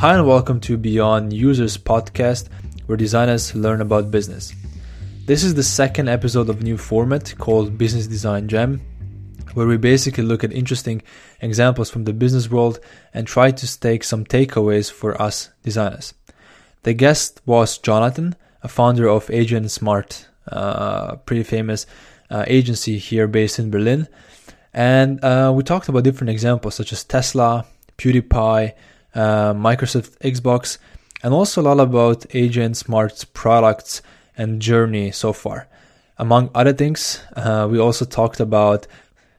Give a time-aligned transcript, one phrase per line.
[0.00, 2.48] Hi, and welcome to Beyond Users podcast,
[2.84, 4.52] where designers learn about business.
[5.24, 8.82] This is the second episode of new format called Business Design Jam,
[9.54, 11.00] where we basically look at interesting
[11.40, 12.78] examples from the business world
[13.14, 16.12] and try to take some takeaways for us designers.
[16.82, 21.86] The guest was Jonathan, a founder of AJ and Smart, uh, pretty famous
[22.28, 24.08] uh, agency here based in Berlin.
[24.74, 27.64] And uh, we talked about different examples such as Tesla,
[27.96, 28.74] PewDiePie,
[29.16, 30.78] uh, Microsoft Xbox,
[31.22, 34.02] and also a lot about AJ and Smart's products
[34.36, 35.66] and journey so far.
[36.18, 38.86] Among other things, uh, we also talked about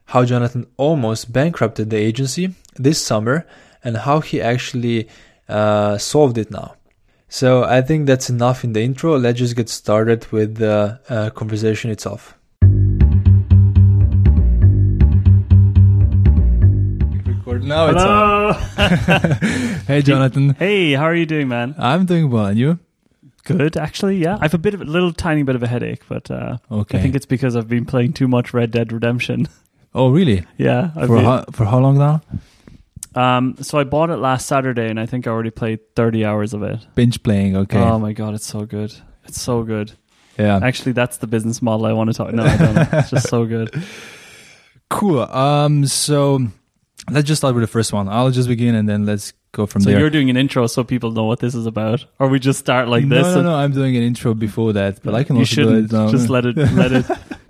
[0.05, 3.45] how Jonathan almost bankrupted the agency this summer
[3.83, 5.07] and how he actually
[5.47, 6.75] uh, solved it now.
[7.29, 9.17] So I think that's enough in the intro.
[9.17, 12.36] Let's just get started with the uh, conversation itself.
[17.63, 17.87] Now.
[17.87, 18.53] It's on.
[18.53, 19.33] Hello.
[19.87, 20.49] Hey, Jonathan.
[20.55, 21.73] hey, how are you doing, man?
[21.77, 22.79] I'm doing well, and you?
[23.45, 24.17] Good, actually.
[24.17, 26.57] Yeah, I have a bit of a little tiny bit of a headache, but uh,
[26.69, 26.97] Okay.
[26.97, 29.47] I think it's because I've been playing too much Red Dead Redemption.
[29.95, 30.43] oh, really?
[30.57, 30.91] yeah.
[30.95, 32.21] I've For been- how, for how long now?
[33.15, 36.53] um, so I bought it last Saturday, and I think I already played thirty hours
[36.53, 36.85] of it.
[36.95, 37.55] Binge playing.
[37.55, 37.79] Okay.
[37.79, 38.93] Oh my god, it's so good.
[39.25, 39.93] It's so good.
[40.37, 40.59] yeah.
[40.61, 42.33] Actually, that's the business model I want to talk.
[42.33, 42.93] No, I don't.
[42.93, 43.73] It's just so good.
[44.89, 45.19] Cool.
[45.19, 45.85] Um.
[45.85, 46.47] So
[47.11, 48.07] let's just start with the first one.
[48.09, 49.97] I'll just begin, and then let's go from So there.
[49.97, 52.59] So you're doing an intro so people know what this is about, or we just
[52.59, 53.27] start like no, this.
[53.27, 53.55] no, and- no.
[53.55, 55.95] I'm doing an intro before that, but I can you also do shouldn't it.
[55.95, 56.11] now.
[56.11, 57.05] just let it let it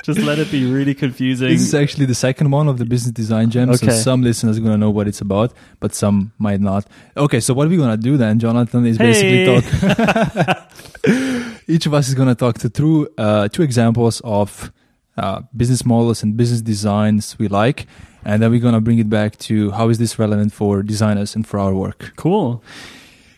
[0.06, 1.50] just let it be really confusing.
[1.50, 3.74] This is actually the second one of the business design jam.
[3.76, 6.86] So some listeners are gonna know what it's about, but some might not.
[7.18, 9.12] Okay, so what we're gonna do then, Jonathan, is Hey.
[9.12, 10.68] basically talk.
[11.68, 14.72] Each of us is gonna talk to through uh, two examples of
[15.18, 17.88] uh, business models and business designs we like,
[18.28, 21.48] and then we're gonna bring it back to how is this relevant for designers and
[21.48, 22.12] for our work.
[22.18, 22.62] cool.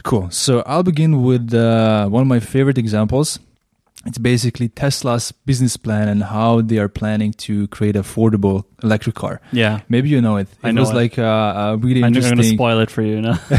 [0.04, 0.31] Cool.
[0.31, 3.38] So I'll begin with uh, one of my favorite examples.
[4.06, 9.41] It's basically Tesla's business plan and how they are planning to create affordable electric car.
[9.52, 9.81] Yeah.
[9.90, 10.47] Maybe you know it.
[10.50, 10.96] It I know was it.
[10.96, 13.38] like a, a really I'm not going to spoil it for you now.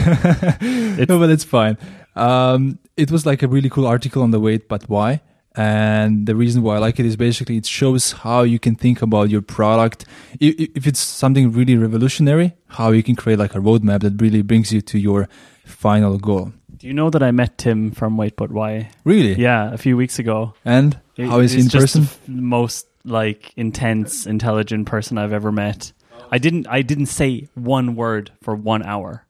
[0.62, 1.76] no, but it's fine.
[2.16, 5.20] Um, it was like a really cool article on the Wait But Why?
[5.56, 9.02] And the reason why I like it is basically it shows how you can think
[9.02, 10.04] about your product.
[10.38, 14.72] If it's something really revolutionary, how you can create like a roadmap that really brings
[14.72, 15.28] you to your
[15.64, 16.52] final goal.
[16.76, 18.90] Do you know that I met Tim from Wait But Why?
[19.04, 19.34] Really?
[19.34, 20.54] Yeah, a few weeks ago.
[20.64, 22.06] And how is he in person?
[22.26, 25.92] the most like intense, intelligent person I've ever met.
[26.30, 26.68] I didn't.
[26.68, 29.26] I didn't say one word for one hour.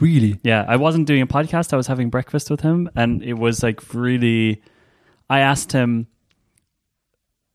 [0.00, 0.40] Really?
[0.42, 1.72] Yeah, I wasn't doing a podcast.
[1.72, 4.60] I was having breakfast with him, and it was like really.
[5.32, 6.06] I asked him.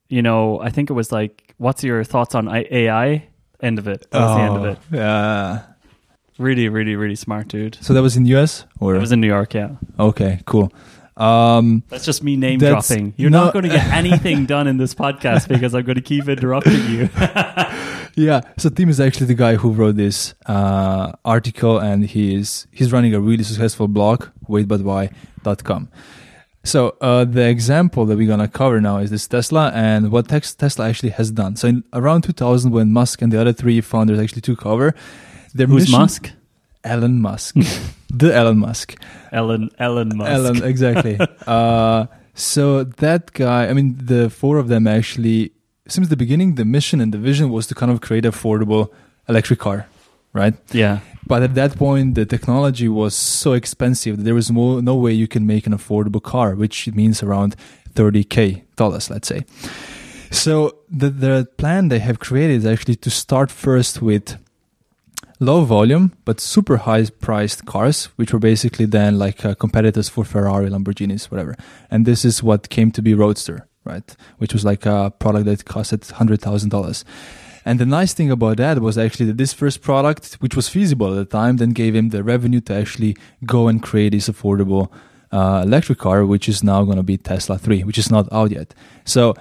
[0.09, 3.27] You know, I think it was like, "What's your thoughts on AI?"
[3.61, 4.05] End of it.
[4.11, 4.77] That was the end of it.
[4.93, 5.61] Oh, Yeah.
[6.37, 7.77] Really, really, really smart dude.
[7.81, 9.53] So that was in the US or It was in New York.
[9.55, 9.69] Yeah.
[9.99, 10.71] okay, cool.
[11.17, 13.15] Um, That's just me name dropping.
[13.17, 16.01] You're no- not going to get anything done in this podcast because I'm going to
[16.13, 17.09] keep interrupting you.
[18.15, 18.41] yeah.
[18.57, 23.15] So Tim is actually the guy who wrote this uh, article, and he's he's running
[23.15, 25.89] a really successful blog, waitbutwhy.com.
[26.67, 30.53] So uh, the example that we're gonna cover now is this Tesla and what Tex-
[30.53, 31.55] Tesla actually has done.
[31.55, 34.93] So in around 2000, when Musk and the other three founders actually took over,
[35.53, 36.31] their Who's mission- Musk?
[36.83, 37.55] Elon Musk,
[38.13, 38.95] the Elon Musk.
[39.31, 40.29] Ellen Ellen Musk.
[40.31, 41.17] Elon, exactly.
[41.47, 45.51] uh, so that guy, I mean, the four of them actually,
[45.87, 48.89] since the beginning, the mission and the vision was to kind of create affordable
[49.27, 49.87] electric car,
[50.37, 50.53] right?
[50.71, 50.99] Yeah.
[51.25, 55.11] But at that point, the technology was so expensive that there was mo- no way
[55.11, 57.55] you can make an affordable car, which means around
[57.93, 59.43] 30k dollars, let's say.
[60.31, 64.37] So the the plan they have created is actually to start first with
[65.39, 70.23] low volume but super high priced cars, which were basically then like uh, competitors for
[70.23, 71.55] Ferrari, Lamborghinis, whatever.
[71.91, 74.15] And this is what came to be Roadster, right?
[74.37, 77.05] Which was like a product that costed hundred thousand dollars.
[77.67, 81.09] And the nice thing about that was actually that this first product, which was feasible
[81.11, 83.13] at the time, then gave him the revenue to actually
[83.45, 84.89] go and create this affordable
[85.37, 88.51] uh, electric car, which is now going to be Tesla 3, which is not out
[88.51, 88.73] yet.
[89.03, 89.33] So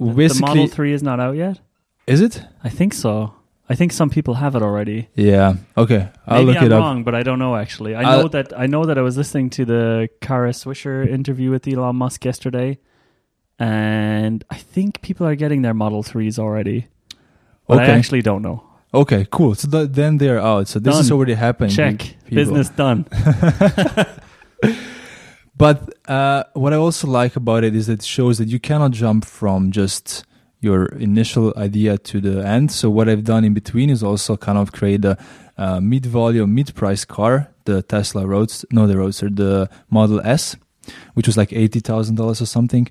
[0.00, 1.60] the basically, Model 3 is not out yet?
[2.08, 2.42] is it?
[2.64, 3.34] I think so.
[3.70, 5.08] I think some people have it already.
[5.14, 5.54] Yeah.
[5.76, 6.08] Okay.
[6.26, 6.80] I'll Maybe look I'm it up.
[6.80, 7.94] wrong, but I don't know actually.
[7.94, 11.50] I I'll- know that I know that I was listening to the Kara Swisher interview
[11.50, 12.78] with Elon Musk yesterday,
[13.58, 16.88] and I think people are getting their Model 3s already.
[17.68, 17.92] But I Okay.
[17.92, 18.62] actually don't know.
[18.92, 19.54] Okay, cool.
[19.54, 20.66] So th- then they're out.
[20.68, 21.70] So this is already happening.
[21.70, 22.16] Check.
[22.30, 23.06] Business done.
[25.56, 28.92] But uh, what I also like about it is that it shows that you cannot
[28.92, 30.24] jump from just
[30.60, 32.70] your initial idea to the end.
[32.70, 35.18] So what I've done in between is also kind of create a,
[35.56, 40.54] uh, mid-volume, mid-price car, the Tesla Roadster, no, the Roadster, the Model S,
[41.14, 42.86] which was like eighty thousand dollars or something.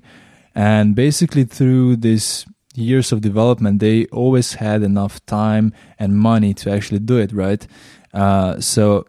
[0.54, 2.44] And basically, through this
[2.78, 7.66] years of development, they always had enough time and money to actually do it, right?
[8.14, 9.04] Uh, so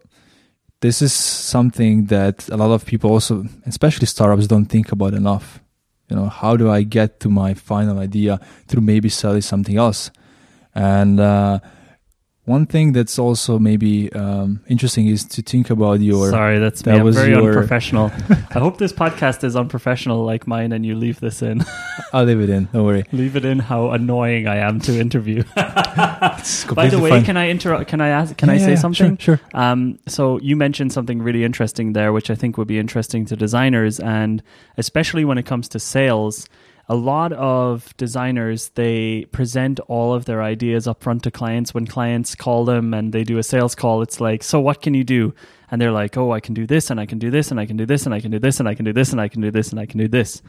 [0.81, 5.61] this is something that a lot of people also, especially startups, don't think about enough.
[6.09, 10.09] You know, how do I get to my final idea through maybe selling something else?
[10.73, 11.59] And uh,
[12.49, 16.31] one thing that's also maybe um, interesting is to think about your.
[16.31, 16.97] Sorry, that's that me.
[16.97, 18.11] I'm was very your- unprofessional.
[18.29, 21.63] I hope this podcast is unprofessional like mine, and you leave this in.
[22.13, 22.67] I'll leave it in.
[22.73, 23.05] Don't worry.
[23.11, 23.59] leave it in.
[23.59, 25.43] How annoying I am to interview.
[25.55, 27.87] By the way, can I interrupt?
[27.87, 28.35] Can I ask?
[28.35, 29.17] Can I say yeah, something?
[29.17, 29.37] Sure.
[29.37, 29.47] sure.
[29.53, 33.35] Um, so you mentioned something really interesting there, which I think would be interesting to
[33.35, 34.41] designers, and
[34.75, 36.49] especially when it comes to sales.
[36.91, 41.71] A lot of designers they present all of their ideas up front to clients.
[41.71, 44.95] When clients call them and they do a sales call, it's like, "So what can
[44.95, 45.35] you do?"
[45.69, 47.67] And they're like, "Oh, I can do this, and I can do this, and I
[47.67, 49.27] can do this, and I can do this, and I can do this, and I
[49.27, 50.41] can do this, and I can do this."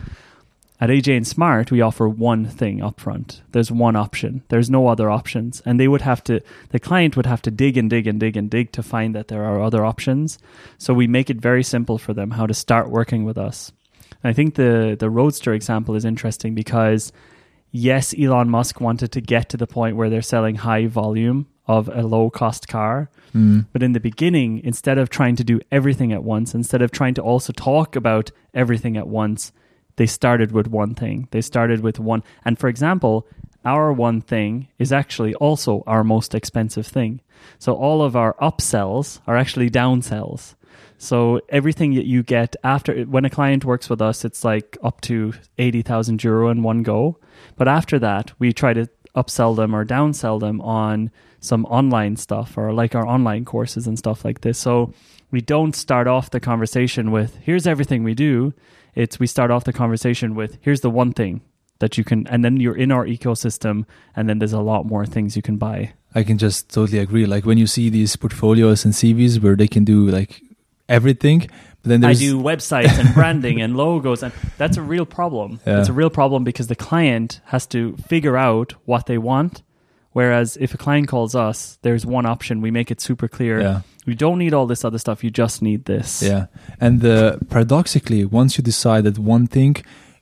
[0.81, 3.43] At AJ and Smart, we offer one thing up front.
[3.53, 4.41] There's one option.
[4.49, 5.63] There's no other options.
[5.67, 6.41] And they would have to,
[6.71, 9.29] the client would have to dig and dig and dig and dig to find that
[9.29, 10.39] there are other options.
[10.79, 13.73] So we make it very simple for them how to start working with us.
[14.23, 17.13] And I think the, the Roadster example is interesting because,
[17.71, 21.89] yes, Elon Musk wanted to get to the point where they're selling high volume of
[21.89, 23.09] a low cost car.
[23.35, 23.67] Mm.
[23.73, 27.15] But in the beginning, instead of trying to do everything at once, instead of trying
[27.15, 29.53] to also talk about everything at once,
[29.97, 31.29] they started with one thing.
[31.31, 32.25] They started with one.
[32.45, 33.27] And for example,
[33.65, 37.21] our one thing is actually also our most expensive thing.
[37.59, 40.55] So all of our upsells are actually downsells.
[41.03, 45.01] So everything that you get after when a client works with us, it's like up
[45.03, 47.19] to 80,000 euro in one go.
[47.57, 48.87] But after that, we try to
[49.17, 51.11] upsell them or downsell them on
[51.41, 54.59] some online stuff or like our online courses and stuff like this.
[54.59, 54.93] So
[55.31, 58.53] we don't start off the conversation with here's everything we do.
[58.95, 61.41] It's we start off the conversation with here's the one thing
[61.79, 65.07] that you can and then you're in our ecosystem and then there's a lot more
[65.07, 65.95] things you can buy.
[66.15, 67.25] I can just totally agree.
[67.25, 70.43] Like when you see these portfolios and CVs where they can do like
[70.91, 71.41] everything,
[71.83, 75.61] but then I do websites and branding and logos and that's a real problem.
[75.67, 75.81] Yeah.
[75.81, 79.63] It's a real problem because the client has to figure out what they want.
[80.13, 82.61] Whereas if a client calls us, there's one option.
[82.61, 83.61] We make it super clear.
[83.61, 85.23] yeah, You don't need all this other stuff.
[85.23, 86.21] You just need this.
[86.23, 86.47] yeah.
[86.81, 89.77] And uh, paradoxically, once you decide that one thing,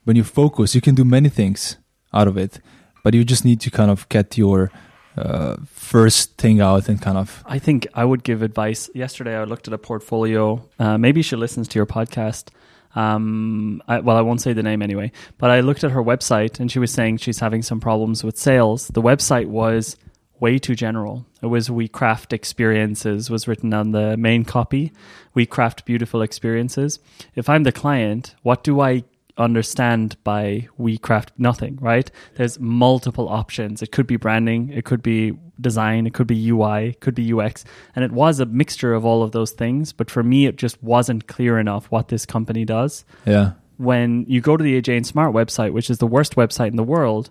[0.05, 1.79] when you focus, you can do many things
[2.13, 2.61] out of it,
[3.03, 4.71] but you just need to kind of get your
[5.19, 8.91] uh, first thing out and kind of I think I would give advice.
[8.95, 10.65] Yesterday, I looked at a portfolio.
[10.79, 12.51] Uh, maybe she listens to your podcast.
[12.95, 15.13] Um, I, well, I won't say the name anyway.
[15.37, 18.39] But I looked at her website, and she was saying she's having some problems with
[18.39, 18.89] sales.
[18.89, 19.97] The website was
[20.41, 21.27] way too general.
[21.43, 24.93] It was "We craft experiences" was written on the main copy.
[25.35, 26.99] We craft beautiful experiences.
[27.35, 29.05] If I'm the client, what do I
[29.39, 32.11] understand by we craft nothing right?
[32.35, 33.83] There's multiple options.
[33.83, 37.33] It could be branding it could be design it could be ui it could be
[37.33, 37.65] ux
[37.97, 40.81] and it was a mixture of all of those things but for me it just
[40.83, 43.05] wasn't clear enough what this company does.
[43.27, 46.69] Yeah, when you go to the AJ and Smart website, which is the worst website
[46.69, 47.31] in the world,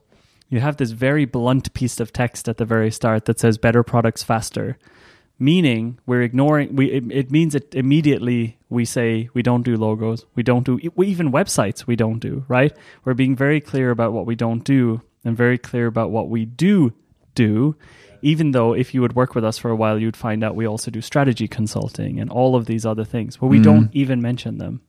[0.50, 3.84] you have this very blunt piece of text at the very start that says better
[3.84, 4.78] products faster.
[5.40, 10.26] Meaning we're ignoring we it, it means it immediately we say we don't do logos,
[10.34, 12.74] we don't do we, even websites we don't do, right?
[13.06, 16.46] We're being very clear about what we don't do and very clear about what we
[16.46, 16.92] do
[17.36, 17.76] do.
[18.24, 20.66] Even though if you would work with us for a while, you'd find out we
[20.68, 23.64] also do strategy consulting and all of these other things, but we Mhm.
[23.64, 24.82] don't even mention them.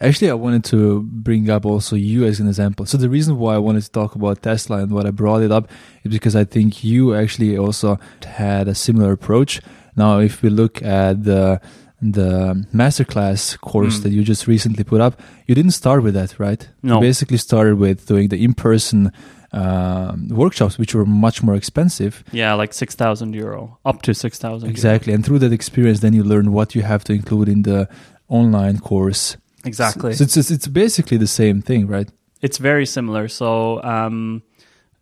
[0.00, 2.86] Actually, I wanted to bring up also you as an example.
[2.86, 5.50] So the reason why I wanted to talk about Tesla and what I brought it
[5.50, 5.68] up
[6.04, 9.60] is because I think you actually also had a similar approach.
[9.96, 11.60] Now, if we look at the
[12.02, 14.02] the masterclass course Mm.
[14.02, 15.14] that you just recently put up,
[15.46, 16.68] you didn't start with that, right?
[16.82, 16.94] No.
[16.96, 19.10] You basically started with doing the in-person
[19.52, 22.22] um, workshops, which were much more expensive.
[22.32, 24.68] Yeah, like six thousand euro, up to six thousand.
[24.70, 27.88] Exactly, and through that experience, then you learn what you have to include in the
[28.28, 29.36] online course.
[29.64, 30.12] exactly.
[30.14, 32.10] So it's, it's it's basically the same thing, right?
[32.42, 33.28] it's very similar.
[33.28, 34.42] So, um,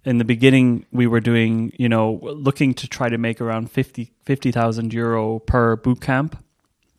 [0.04, 4.12] in the beginning, we were doing, you know, looking to try to make around 50
[4.24, 6.42] 50,000 euro per boot camp,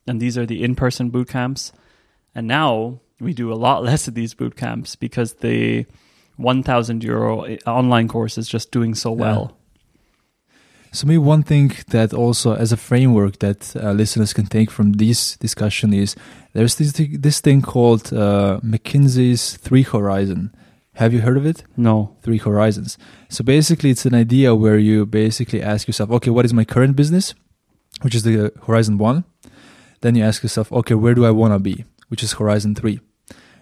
[0.07, 1.71] and these are the in-person boot camps.
[2.33, 5.85] And now we do a lot less of these boot camps because the
[6.37, 9.57] 1,000 euro online course is just doing so well.
[10.91, 14.93] So maybe one thing that also as a framework that uh, listeners can take from
[14.93, 16.15] this discussion is
[16.53, 20.55] there's this thi- this thing called uh, McKinsey's Three Horizon.
[20.95, 21.63] Have you heard of it?
[21.77, 22.15] No.
[22.21, 22.97] Three Horizons.
[23.29, 26.95] So basically, it's an idea where you basically ask yourself, okay, what is my current
[26.95, 27.33] business?
[28.01, 29.23] which is the Horizon 1.
[30.01, 31.85] Then you ask yourself, okay, where do I want to be?
[32.09, 32.99] Which is Horizon 3.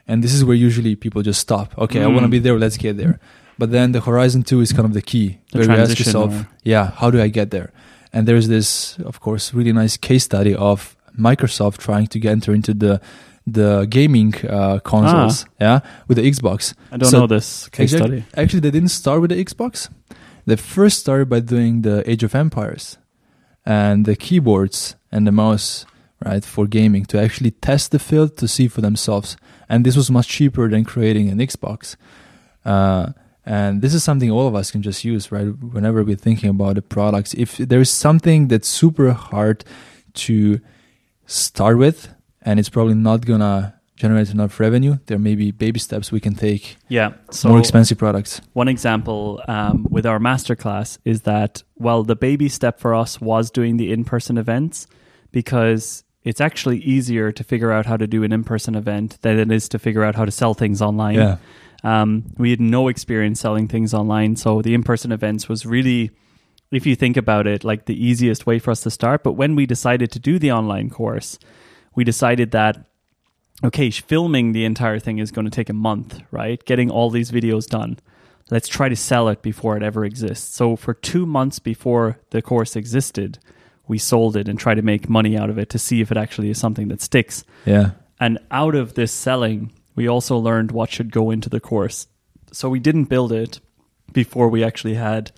[0.07, 1.77] And this is where usually people just stop.
[1.77, 2.31] Okay, I want to Mm.
[2.31, 3.19] be there, let's get there.
[3.59, 6.33] But then the Horizon 2 is kind of the key, The where you ask yourself,
[6.33, 7.71] or- yeah, how do I get there?
[8.11, 12.55] And there's this, of course, really nice case study of Microsoft trying to get enter
[12.55, 12.99] into the
[13.45, 16.73] the gaming uh, consoles, yeah, with the Xbox.
[16.91, 18.21] I don't So- know this case Exactly.
[18.21, 18.41] study.
[18.41, 19.89] Actually, they didn't start with the Xbox.
[20.45, 22.97] They first started by doing the Age of Empires
[23.65, 25.85] and the keyboards and the mouse,
[26.25, 29.37] right, for gaming to actually test the field to see for themselves.
[29.69, 31.95] And this was much cheaper than creating an Xbox.
[32.65, 33.11] Uh,
[33.45, 35.47] and this is something all of us can just use, right?
[35.47, 39.65] Whenever we're thinking about the products, if there's something that's super hard
[40.25, 40.59] to
[41.25, 42.09] start with,
[42.43, 46.35] and it's probably not gonna generate enough revenue, there may be baby steps we can
[46.35, 47.13] take Yeah.
[47.31, 48.41] So more expensive products.
[48.53, 53.51] one example um, with our masterclass is that well, the baby step for us was
[53.51, 54.87] doing the in-person events
[55.31, 59.51] because it's actually easier to figure out how to do an in-person event than it
[59.51, 61.15] is to figure out how to sell things online.
[61.15, 61.37] Yeah.
[61.83, 66.11] Um, we had no experience selling things online, so the in-person events was really,
[66.71, 69.21] if you think about it, like the easiest way for us to start.
[69.21, 71.37] But when we decided to do the online course,
[71.95, 72.85] we decided that
[73.63, 76.63] okay, filming the entire thing is going to take a month, right?
[76.65, 77.97] Getting all these videos done.
[78.51, 80.53] Let's try to sell it before it ever exists.
[80.53, 83.39] So for two months before the course existed,
[83.87, 86.17] we sold it and tried to make money out of it to see if it
[86.17, 87.43] actually is something that sticks.
[87.65, 87.91] Yeah.
[88.19, 92.07] And out of this selling, we also learned what should go into the course.
[92.51, 93.59] So we didn't build it
[94.11, 95.31] before we actually had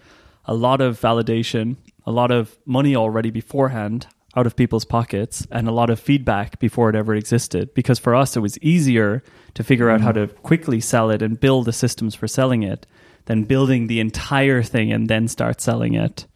[0.45, 5.67] a lot of validation, a lot of money already beforehand out of people's pockets, and
[5.67, 7.73] a lot of feedback before it ever existed.
[7.73, 9.23] Because for us, it was easier
[9.53, 10.27] to figure out how mm-hmm.
[10.27, 12.85] to quickly sell it and build the systems for selling it
[13.25, 16.27] than building the entire thing and then start selling it.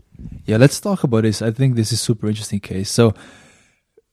[0.45, 1.41] Yeah, let's talk about this.
[1.41, 2.89] I think this is super interesting case.
[2.89, 3.13] So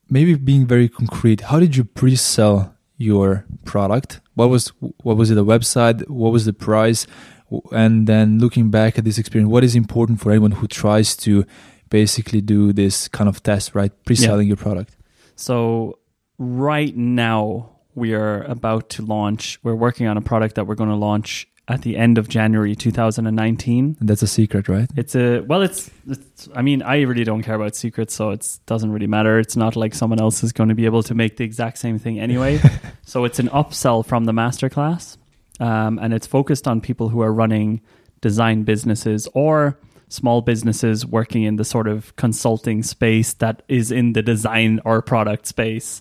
[0.09, 4.21] maybe being very concrete, how did you pre-sell your product?
[4.35, 6.09] What was what was it a website?
[6.09, 7.07] What was the price?
[7.73, 11.45] And then looking back at this experience, what is important for anyone who tries to
[11.91, 13.93] basically do this kind of test, right?
[14.05, 14.97] Pre-selling your product.
[15.37, 15.99] So
[16.39, 19.59] right now we are about to launch.
[19.63, 22.77] We're working on a product that we're going to launch at the end of January
[22.77, 23.97] 2019.
[23.99, 24.89] And that's a secret, right?
[24.97, 26.49] It's a well, it's, it's.
[26.55, 29.39] I mean, I really don't care about secrets, so it doesn't really matter.
[29.39, 31.99] It's not like someone else is going to be able to make the exact same
[31.99, 32.61] thing anyway.
[33.05, 35.17] so it's an upsell from the masterclass,
[35.59, 37.81] um, and it's focused on people who are running
[38.21, 39.79] design businesses or
[40.09, 45.03] small businesses working in the sort of consulting space that is in the design or
[45.03, 46.01] product space.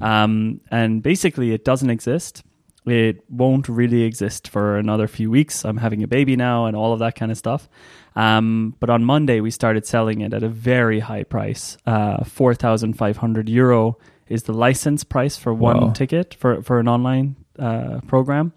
[0.00, 2.42] Um, and basically, it doesn't exist.
[2.86, 5.64] It won't really exist for another few weeks.
[5.64, 7.68] I'm having a baby now and all of that kind of stuff.
[8.16, 11.76] Um, but on Monday, we started selling it at a very high price.
[11.86, 15.90] Uh, 4,500 euro is the license price for one Wow.
[15.92, 18.52] ticket for, for an online uh, program.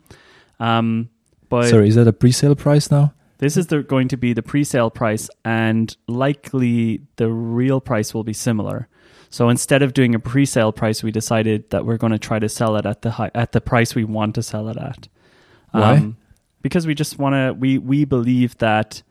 [0.60, 1.10] Um,
[1.50, 3.14] but Sorry, is that a pre-sale price now?
[3.38, 8.24] This is the, going to be the pre-sale price, and likely the real price will
[8.24, 8.88] be similar.
[9.30, 12.48] So instead of doing a pre-sale price, we decided that we're going to try to
[12.48, 15.08] sell it at the high, at the price we want to sell it at.
[15.74, 16.14] Um, Why?
[16.62, 17.54] because we just want to.
[17.60, 19.04] We we believe that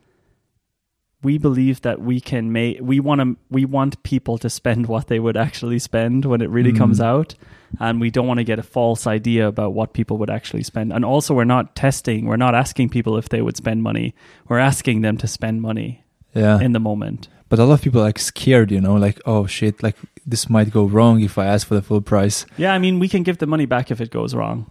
[1.21, 2.79] we believe that we can make.
[2.81, 3.37] We want to.
[3.49, 7.03] We want people to spend what they would actually spend when it really comes Mm.
[7.05, 7.35] out,
[7.79, 10.91] and we don't want to get a false idea about what people would actually spend.
[10.93, 12.25] And also, we're not testing.
[12.25, 14.13] We're not asking people if they would spend money.
[14.47, 16.03] We're asking them to spend money
[16.33, 16.59] Yeah.
[16.59, 17.27] in the moment.
[17.47, 20.49] but a lot of people are like scared, you know, like, oh shit, like this
[20.49, 22.45] might go wrong if I ask for the full price.
[22.57, 24.65] Yeah, I mean, we can give the money back if it goes wrong.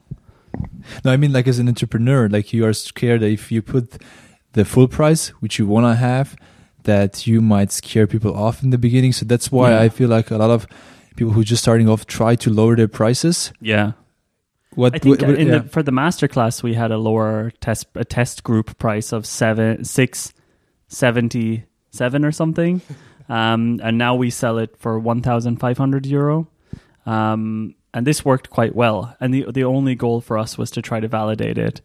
[1.05, 4.03] No, I mean like as an entrepreneur, like you are scared that if you put
[4.53, 6.37] the full price, which you want to have,
[6.83, 9.13] that you might scare people off in the beginning.
[9.13, 9.81] So that's why Yeah.
[9.83, 10.67] I feel like a lot of
[11.17, 13.53] people who are just starting off try to lower their prices.
[13.61, 13.93] Yeah.
[14.75, 15.59] What I think what- in yeah.
[15.59, 19.85] the, for the masterclass we had a lower test a test group price of seven
[19.85, 20.33] six
[20.89, 22.81] seventy seven or something,
[23.29, 26.49] um, and now we sell it for one thousand five hundred euro,
[27.07, 29.17] um, and this worked quite well.
[29.21, 31.81] And the the only goal for us was to try to validate it.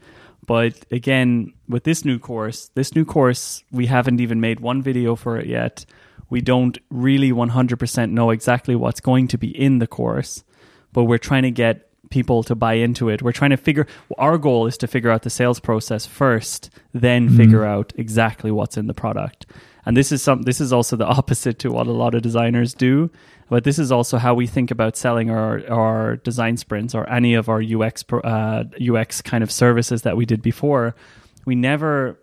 [0.48, 5.16] But again, with this new course, this new course we haven't even made one video
[5.16, 5.86] for it yet.
[6.30, 10.44] We don't really one hundred percent know exactly what's going to be in the course,
[10.94, 13.22] but we're trying to get people to buy into it.
[13.22, 17.30] We're trying to figure our goal is to figure out the sales process first, then
[17.36, 19.46] figure out exactly what's in the product.
[19.86, 22.74] And this is some this is also the opposite to what a lot of designers
[22.74, 23.10] do.
[23.50, 27.34] But this is also how we think about selling our, our design sprints or any
[27.34, 30.96] of our UX uh, UX kind of services that we did before.
[31.46, 32.20] We never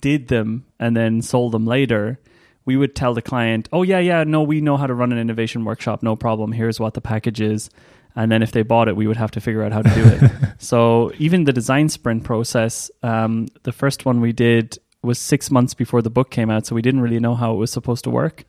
[0.00, 2.18] did them and then sold them later.
[2.64, 5.18] We would tell the client, "Oh yeah, yeah, no, we know how to run an
[5.18, 6.52] innovation workshop, no problem.
[6.52, 7.70] Here's what the package is."
[8.16, 10.04] And then if they bought it, we would have to figure out how to do
[10.04, 10.30] it.
[10.58, 15.74] so even the design sprint process, um, the first one we did was six months
[15.74, 18.10] before the book came out, so we didn't really know how it was supposed to
[18.10, 18.44] work.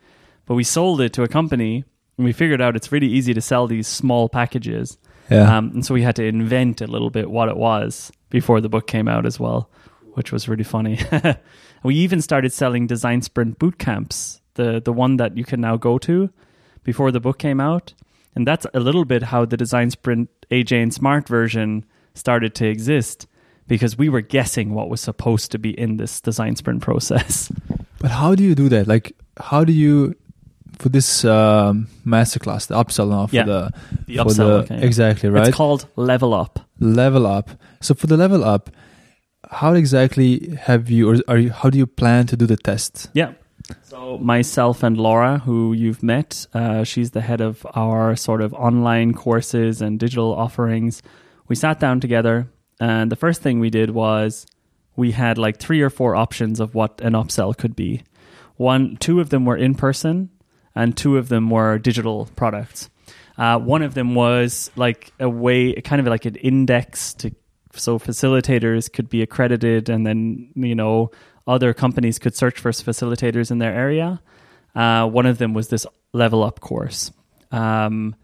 [0.45, 1.85] But we sold it to a company,
[2.17, 4.97] and we figured out it's really easy to sell these small packages.
[5.29, 5.57] Yeah.
[5.57, 8.69] Um, and so we had to invent a little bit what it was before the
[8.69, 9.69] book came out as well,
[10.13, 10.99] which was really funny.
[11.83, 15.77] we even started selling design sprint boot camps, the the one that you can now
[15.77, 16.29] go to
[16.83, 17.93] before the book came out.
[18.35, 22.65] And that's a little bit how the design sprint AJ and Smart version started to
[22.65, 23.27] exist
[23.67, 27.51] because we were guessing what was supposed to be in this design sprint process.
[27.99, 28.87] But how do you do that?
[28.87, 30.15] Like, how do you
[30.79, 33.71] for this um, masterclass, the upsell now for Yeah, the
[34.07, 34.35] The for upsell,
[34.67, 34.81] the okay.
[34.85, 36.59] exactly right It's called Level Up.
[36.79, 37.51] level up.
[37.81, 38.69] So for the level up,
[39.49, 41.51] how exactly have you or are you?
[41.51, 43.09] How do you plan to do the test?
[43.13, 43.33] Yeah.
[43.83, 48.53] So myself and Laura, who you've met, uh, she's the head of our sort of
[48.53, 51.01] online courses and digital offerings.
[51.47, 52.47] We sat down together,
[52.79, 54.45] and the first thing we did was
[54.95, 58.03] we had like three or four options of what an upsell could be.
[58.57, 60.29] One, two of them were in person,
[60.75, 62.89] and two of them were digital products.
[63.37, 67.33] Uh, one of them was like a way, kind of like an index to,
[67.75, 71.11] so facilitators could be accredited, and then you know
[71.47, 74.21] other companies could search for facilitators in their area.
[74.75, 77.11] Uh, one of them was this level up course.
[77.51, 78.15] Um,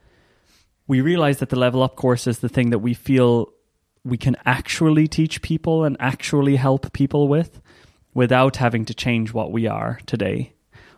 [0.88, 3.52] we realized that the level up course is the thing that we feel
[4.04, 7.62] we can actually teach people and actually help people with
[8.14, 10.54] without having to change what we are today.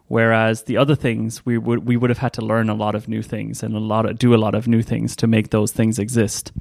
[0.07, 3.07] Whereas the other things we would we would have had to learn a lot of
[3.07, 5.71] new things and a lot of do a lot of new things to make those
[5.71, 6.51] things exist.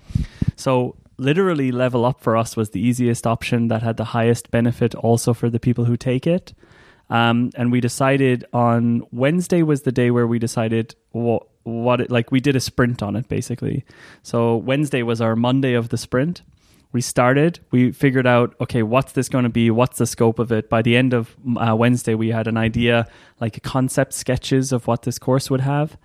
[0.56, 4.94] So literally level up for us was the easiest option that had the highest benefit
[4.94, 6.54] also for the people who take it.
[7.10, 12.10] Um, and we decided on Wednesday was the day where we decided what what it,
[12.10, 13.84] like we did a sprint on it basically.
[14.22, 16.42] So Wednesday was our Monday of the sprint.
[16.92, 17.60] We started.
[17.70, 19.70] We figured out okay, what's this going to be?
[19.70, 20.68] What's the scope of it?
[20.68, 23.06] By the end of uh, Wednesday, we had an idea,
[23.40, 25.96] like concept sketches of what this course would have.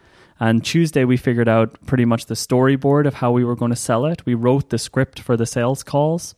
[0.43, 3.77] And Tuesday, we figured out pretty much the storyboard of how we were going to
[3.77, 4.25] sell it.
[4.25, 6.35] We wrote the script for the sales calls.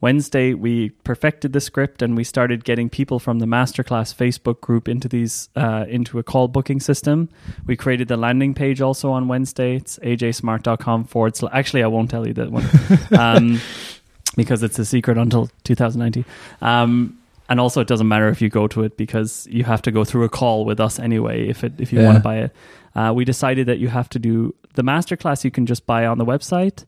[0.00, 4.88] Wednesday, we perfected the script and we started getting people from the masterclass Facebook group
[4.88, 7.28] into these uh, into a call booking system.
[7.64, 9.76] We created the landing page also on Wednesday.
[9.76, 11.52] It's ajsmart.com forward slash.
[11.54, 12.66] Actually, I won't tell you that one
[13.18, 13.60] um,
[14.36, 16.24] because it's a secret until 2019.
[16.60, 19.92] Um, and also, it doesn't matter if you go to it because you have to
[19.92, 22.06] go through a call with us anyway if it if you Yeah.
[22.06, 22.52] want to buy it.
[22.94, 25.44] Uh, we decided that you have to do the masterclass.
[25.44, 26.84] You can just buy on the website.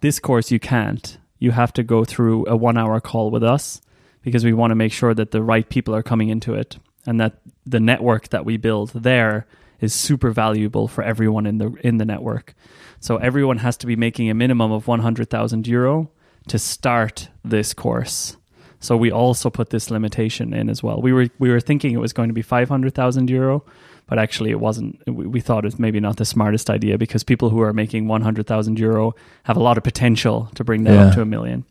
[0.00, 1.18] This course you can't.
[1.38, 3.80] You have to go through a one-hour call with us
[4.22, 7.20] because we want to make sure that the right people are coming into it and
[7.20, 9.46] that the network that we build there
[9.80, 12.54] is super valuable for everyone in the in the network.
[13.00, 16.10] So everyone has to be making a minimum of 100,000 euro
[16.48, 18.36] to start this course.
[18.80, 21.00] So we also put this limitation in as well.
[21.00, 23.64] We were we were thinking it was going to be 500,000 euro,
[24.08, 25.00] but actually it wasn't.
[25.06, 28.08] We, we thought it was maybe not the smartest idea because people who are making
[28.08, 31.06] 100,000 euro have a lot of potential to bring that Yeah.
[31.06, 31.64] up to a million.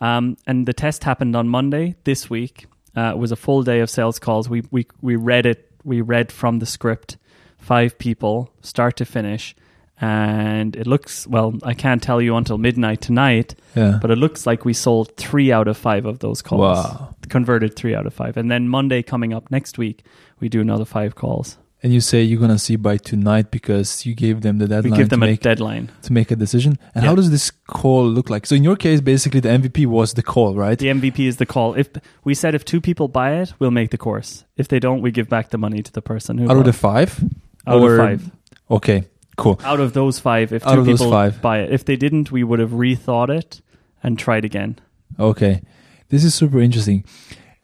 [0.00, 2.66] Um, and the test happened on Monday this week.
[2.96, 4.48] Uh, it was a full day of sales calls.
[4.48, 5.70] We we we read it.
[5.84, 7.16] We read from the script,
[7.58, 9.54] five people, start to finish,
[10.00, 11.54] and it looks well.
[11.62, 13.98] I can't tell you until midnight tonight, Yeah.
[14.00, 16.60] but it looks like we sold three out of five of those calls.
[16.60, 17.14] Wow.
[17.28, 20.04] Converted three out of five, and then Monday coming up next week,
[20.40, 21.58] we do another five calls.
[21.80, 24.96] And you say you're gonna see by tonight because you gave them the deadline we
[24.98, 25.90] give them to a make deadline.
[26.02, 26.76] to make a decision.
[26.94, 27.10] And Yeah.
[27.10, 28.46] how does this call look like?
[28.46, 30.76] So in your case, basically the MVP was the call, right?
[30.76, 31.74] The MVP is the call.
[31.74, 31.88] If
[32.24, 34.44] we said if two people buy it, we'll make the course.
[34.56, 36.72] If they don't, we give back the money to the person who Out of the
[36.72, 37.22] five?
[37.66, 38.30] out or- of five.
[38.70, 39.04] Okay,
[39.36, 39.60] cool.
[39.64, 41.40] Out of those five, if two people five.
[41.40, 43.60] buy it, if they didn't, we would have rethought it
[44.02, 44.78] and tried again.
[45.18, 45.62] Okay,
[46.08, 47.04] this is super interesting.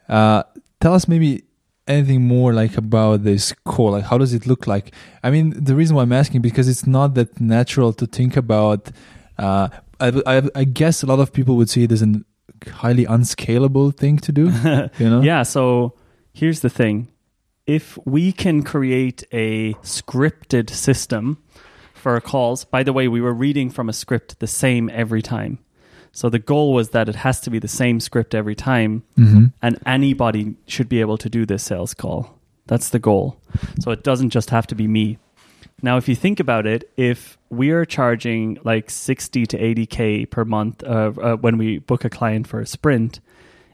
[0.09, 0.45] Uh,
[0.81, 1.43] tell us maybe
[1.87, 3.93] anything more like about this call.
[3.93, 4.95] Like, how does it look like?
[5.23, 8.91] I mean, the reason why I'm asking because it's not that natural to think about.
[9.39, 9.69] Uh,
[10.01, 12.23] I, I, I guess a lot of people would see it as a
[12.69, 14.51] highly unscalable thing to do.
[14.99, 15.23] You know?
[15.23, 15.95] Yeah, so
[16.33, 17.09] here's the thing.
[17.67, 21.43] If we can create a scripted system
[21.95, 25.59] for calls, by the way, we were reading from a script the same every time.
[26.17, 29.47] So the goal was that it has to be the same script every time, Mm-hmm.
[29.61, 32.39] and anybody should be able to do this sales call.
[32.67, 33.37] That's the goal.
[33.81, 35.19] So it doesn't just have to be me.
[35.83, 40.45] Now, if you think about it, if we are charging like 60 to 80K per
[40.45, 43.21] month uh, uh, when we book a client for a sprint,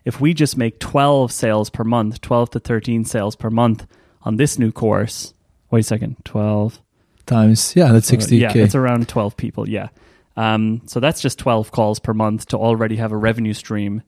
[0.07, 3.87] if we just make 12 sales per month, 12 to 13 sales per month,
[4.23, 5.35] on this new course.
[5.71, 6.81] Wait a second, twelve
[7.27, 9.69] times yeah, that's sixty yeah, it's around 12 people.
[9.69, 9.89] Yeah.
[10.37, 14.03] Um, so that's just 12 calls per month to already have a revenue stream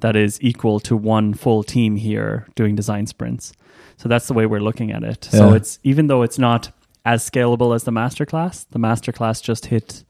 [0.00, 3.52] that is equal to one full team here doing design sprints.
[3.96, 5.24] So that's the way we're looking at it.
[5.24, 6.70] So it's even though it's not
[7.04, 10.04] as scalable as the masterclass, the masterclass just hit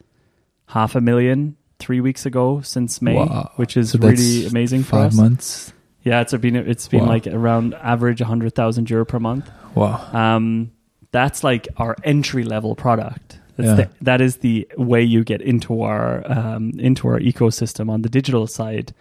[0.67, 3.53] half a million three weeks ago since May, Wow.
[3.57, 5.17] which is So really amazing for Five us.
[5.17, 5.73] months.
[6.03, 7.07] Yeah, it's been it's been Wow.
[7.09, 10.01] like around average 100,000 euro per month Wow.
[10.13, 10.71] um,
[11.13, 13.39] that's like our entry level product.
[13.59, 13.75] That's Yeah.
[13.75, 18.09] the, that is the way you get into our um, into our ecosystem on the
[18.09, 18.95] digital side.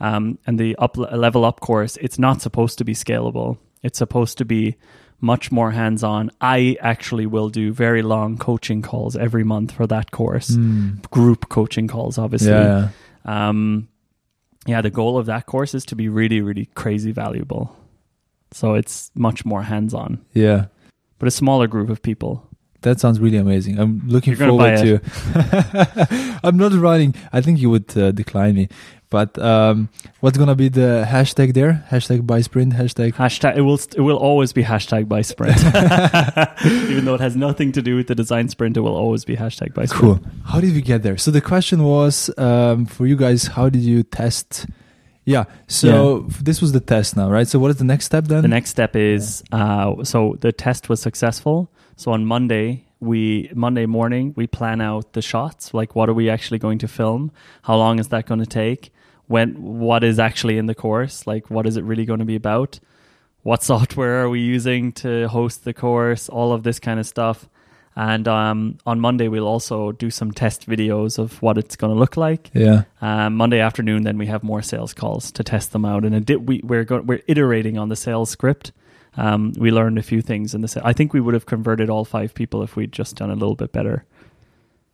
[0.00, 3.56] Um, and the up level up course, it's not supposed to be scalable.
[3.82, 4.76] It's supposed to be
[5.20, 6.30] much more hands on.
[6.40, 11.02] I actually will do very long coaching calls every month for that course, Mm.
[11.10, 12.50] group coaching calls, obviously.
[12.52, 12.88] Yeah.
[13.26, 13.88] Um,
[14.66, 17.76] yeah, the goal of that course is to be really, really crazy valuable.
[18.52, 20.66] So it's much more hands on Yeah.
[21.18, 22.46] but a smaller group of people.
[22.82, 23.78] That sounds really amazing.
[23.78, 26.38] I'm looking You're forward to.
[26.42, 27.14] I'm not running.
[27.32, 28.68] I think you would uh, decline me.
[29.10, 29.88] But um,
[30.20, 31.84] what's gonna be the hashtag there?
[31.90, 32.74] Hashtag buy sprint.
[32.74, 33.14] Hashtag.
[33.14, 35.58] Hashtag it will st- it will always be hashtag by sprint,
[36.88, 38.76] even though it has nothing to do with the design sprint.
[38.76, 40.22] It will always be hashtag by sprint.
[40.22, 40.30] Cool.
[40.44, 41.18] How did we get there?
[41.18, 43.48] So the question was um, for you guys.
[43.48, 44.66] How did you test?
[45.24, 45.44] Yeah.
[45.66, 47.48] So f- this was the test now, right?
[47.48, 48.42] So what is the next step then?
[48.42, 51.68] The next step is uh, so the test was successful.
[52.00, 55.74] So on Monday we Monday morning we plan out the shots.
[55.74, 57.30] Like what are we actually going to film?
[57.60, 58.90] How long is that going to take?
[59.26, 61.26] When what is actually in the course?
[61.26, 62.80] Like what is it really going to be about?
[63.42, 66.30] What software are we using to host the course?
[66.30, 67.50] All of this kind of stuff.
[67.94, 71.98] And um, on Monday we'll also do some test videos of what it's going to
[71.98, 72.50] look like.
[72.54, 72.84] Yeah.
[73.02, 76.46] Um, Monday afternoon, then we have more sales calls to test them out, and it
[76.46, 78.72] we, we're go- we're iterating on the sales script.
[79.16, 82.34] Um, we learned a few things in I think we would have converted all five
[82.34, 84.04] people if we'd just done a little bit better.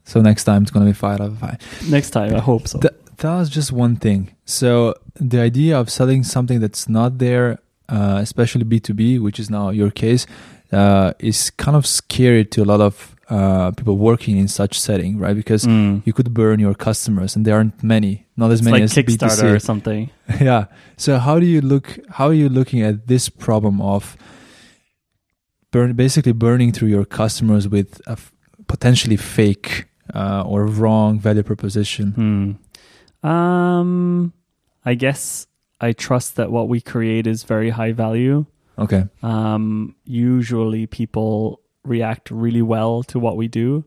[0.04, 1.58] So next time it's gonna be five out of five.
[1.90, 2.78] Next time, I hope so.
[2.78, 4.34] Th- that was just one thing.
[4.44, 9.40] So the idea of selling something that's not there, uh, especially B two B, which
[9.40, 10.26] is now your case,
[10.72, 15.18] uh, is kind of scary to a lot of uh, people working in such setting,
[15.18, 15.34] right?
[15.36, 16.02] Because Mm.
[16.06, 18.92] you could burn your customers, and there aren't many, not as It's many like as
[18.94, 19.62] Kickstarter or B2C.
[19.62, 20.10] something.
[20.40, 20.66] yeah.
[20.96, 21.98] So how do you look?
[22.10, 24.16] How are you looking at this problem of
[25.72, 28.32] burn, basically burning through your customers with a f-
[28.68, 32.12] potentially fake uh, or wrong value proposition?
[32.12, 33.28] Hmm.
[33.28, 34.32] Um,
[34.84, 35.46] I guess
[35.80, 38.46] I trust that what we create is very high value.
[38.78, 39.04] Okay.
[39.22, 43.84] Um, usually people react really well to what we do.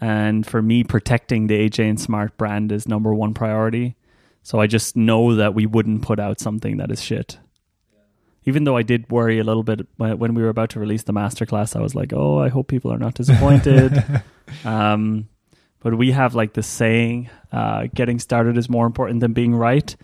[0.00, 3.96] And for me, protecting the AJ and Smart brand is number one priority.
[4.42, 7.38] So I just know that we wouldn't put out something that is shit.
[8.44, 11.02] Even though I did worry a little bit when when we were about to release
[11.02, 14.04] the masterclass, I was like, oh, I hope people are not disappointed.
[14.64, 15.28] um,
[15.80, 19.96] but we have like the saying, uh, getting started is more important than being right.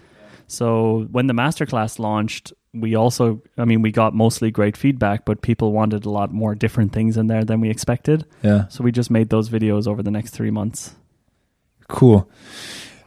[0.49, 5.43] So when the masterclass launched, we also, I mean, we got mostly great feedback, but
[5.43, 8.25] people wanted a lot more different things in there than we expected.
[8.43, 8.69] Yeah.
[8.69, 10.95] So we just made those videos over the next three months.
[11.89, 12.29] Cool.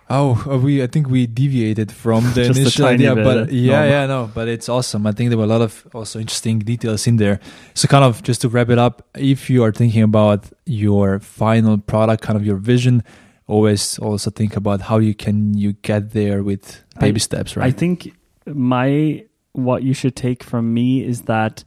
[0.07, 3.89] Oh, uh, we I think we deviated from the initial idea, bit, but yeah, normal.
[3.89, 5.07] yeah, no, but it's awesome.
[5.07, 7.39] I think there were a lot of also interesting details in there.
[7.73, 11.79] So, kind of just to wrap it up, if you are thinking about your final
[11.79, 13.03] product, kind of your vision,
[13.47, 17.65] always also think about how you can you get there with baby I- steps, right?
[17.65, 18.13] I think
[18.45, 19.25] my
[19.57, 21.63] what you should take from me is that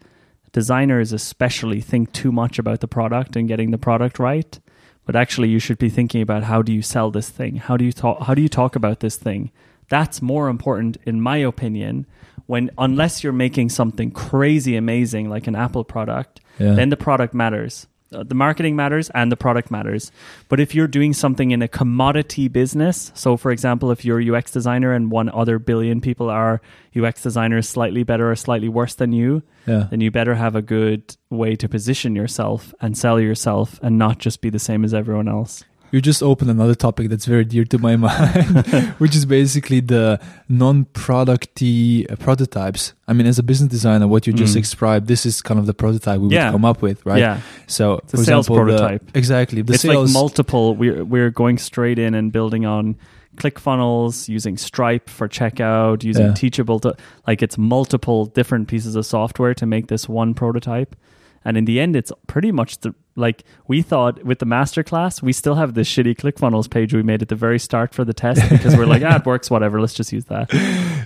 [0.52, 4.60] designers especially think too much about the product and getting the product right
[5.04, 7.84] but actually you should be thinking about how do you sell this thing how do
[7.84, 9.50] you talk how do you talk about this thing
[9.88, 12.06] that's more important in my opinion
[12.46, 16.74] when unless you're making something crazy amazing like an apple product yeah.
[16.74, 17.86] then the product matters.
[18.10, 20.10] Uh, the marketing matters and the product matters.
[20.48, 24.36] But if you're doing something in a commodity business, so for example, if you're a
[24.36, 26.62] UX designer and one other billion people are
[26.96, 29.88] UX designers slightly better or slightly worse than you, yeah.
[29.90, 34.18] then you better have a good way to position yourself and sell yourself and not
[34.18, 35.64] just be the same as everyone else.
[35.90, 38.66] You just opened another topic that's very dear to my mind,
[38.98, 42.92] which is basically the non-producty uh, prototypes.
[43.06, 44.60] I mean, as a business designer, what you just Mm.
[44.60, 46.46] described, this is kind of the prototype we Yeah.
[46.46, 47.18] would come up with, right?
[47.20, 47.40] Yeah.
[47.66, 49.02] So, It's a sales example, the- prototype.
[49.16, 49.62] exactly.
[49.62, 50.10] The it's sales.
[50.10, 52.96] like multiple we're we're going straight in and building on
[53.36, 56.34] ClickFunnels, using Stripe for checkout, using Yeah.
[56.34, 56.94] Teachable to
[57.26, 60.96] like it's multiple different pieces of software to make this one prototype.
[61.44, 65.32] And in the end, it's pretty much the like we thought with the masterclass, we
[65.32, 68.40] still have this shitty ClickFunnels page we made at the very start for the test
[68.48, 69.80] because we're like, ah, it works, whatever.
[69.80, 70.48] Let's just use that.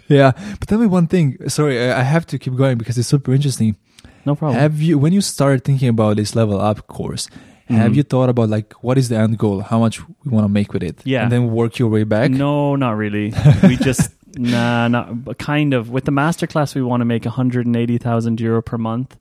[0.09, 0.33] yeah.
[0.61, 1.37] But tell me one thing.
[1.48, 3.77] Sorry, I have to keep going because it's super interesting.
[4.25, 4.61] No problem.
[4.61, 7.29] Have you, when you started thinking about this level up course,
[7.68, 7.96] have Mhm.
[7.96, 9.61] you thought about like what is the end goal?
[9.62, 11.01] How much we want to make with it?
[11.05, 11.22] Yeah.
[11.22, 12.31] And then work your way back?
[12.31, 13.33] No, not really.
[13.62, 15.88] we just nah, not kind of.
[15.90, 19.16] With the masterclass, we want to make 180,000 euro per month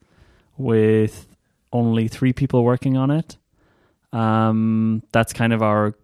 [0.58, 1.28] with
[1.74, 3.38] only three people working on it.
[4.14, 5.96] Um, that's kind of our.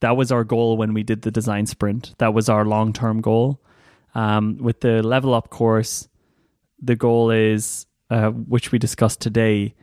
[0.00, 2.14] That was our goal when we did the design sprint.
[2.18, 3.60] That was our long term goal.
[4.14, 6.08] Um, with the level up course,
[6.80, 9.74] the goal is, uh, which we discussed today,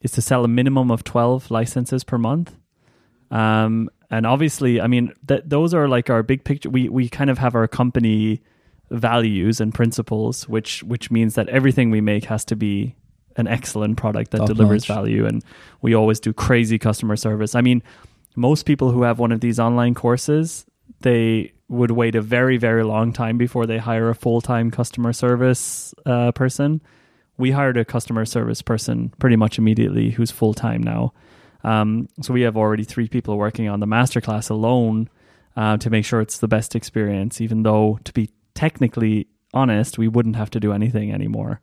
[0.00, 2.56] is to sell a minimum of 12 licenses per month.
[3.30, 6.70] Um, and obviously, I mean, th- those are like our big picture.
[6.70, 8.40] We, we kind of have our company
[8.90, 12.94] values and principles, which, which means that everything we make has to be
[13.36, 14.96] an excellent product that Top delivers notch.
[14.96, 15.26] value.
[15.26, 15.44] And
[15.82, 17.54] we always do crazy customer service.
[17.54, 17.82] I mean,
[18.34, 20.66] most people who have one of these online courses,
[21.00, 25.12] they would wait a very, very long time before they hire a full time customer
[25.12, 26.80] service uh, person.
[27.38, 31.12] We hired a customer service person pretty much immediately who's full time now.
[31.64, 35.10] Um, so we have already three people working on the masterclass alone
[35.56, 40.06] uh, to make sure it's the best experience, even though, to be technically honest, we
[40.06, 41.60] wouldn't have to do anything anymore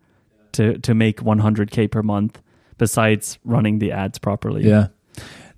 [0.54, 2.42] to, to make 100K per month
[2.78, 4.64] besides running the ads properly.
[4.68, 4.88] Yeah.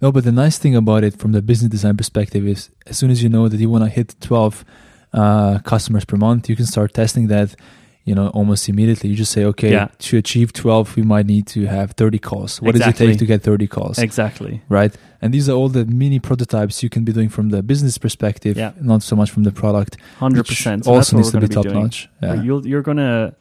[0.02, 3.10] No, but the nice thing about it from the business design perspective is as soon
[3.12, 4.66] as you know that you want to hit 12
[5.14, 7.56] uh, customers per month, you can start testing that,
[8.04, 9.10] you know, almost immediately.
[9.10, 9.88] You just say, okay, Yeah.
[10.00, 12.62] to achieve 12, we might need to have 30 calls.
[12.62, 13.98] What does it take to get 30 calls?
[13.98, 14.62] Exactly.
[14.68, 14.94] right?
[15.22, 18.58] And these are all the mini prototypes you can be doing from the business perspective,
[18.58, 18.74] Yeah.
[18.82, 19.96] not so much from the product.
[20.20, 20.84] 100%.
[20.84, 21.76] So also needs to we're be top doing.
[21.84, 22.10] notch.
[22.22, 22.44] Yeah.
[22.44, 23.34] You'll, you're gonna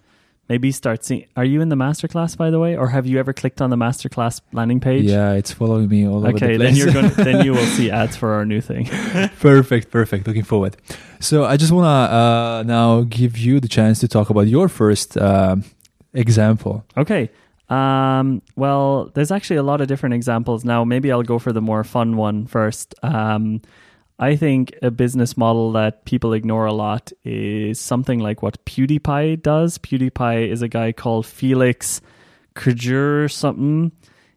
[0.48, 1.26] maybe start seeing.
[1.36, 3.76] Are you in the masterclass by the way, or have you ever clicked on the
[3.76, 5.04] masterclass landing page?
[5.04, 7.10] Yeah, it's following me all over the Okay, then you're going.
[7.14, 8.86] to Then you will see ads for our new thing.
[9.40, 10.26] perfect, perfect.
[10.26, 10.76] Looking forward.
[11.20, 14.68] So I just want to uh, now give you the chance to talk about your
[14.68, 15.64] first um
[16.12, 16.84] example.
[16.96, 17.30] Okay.
[17.68, 20.84] Um, well, there's actually a lot of different examples now.
[20.84, 22.94] Maybe I'll go for the more fun one first.
[23.02, 23.62] Um,
[24.18, 29.42] I think a business model that people ignore a lot is something like what PewDiePie
[29.42, 29.78] does.
[29.78, 32.00] PewDiePie is a guy called Felix
[32.54, 33.90] Kujur something.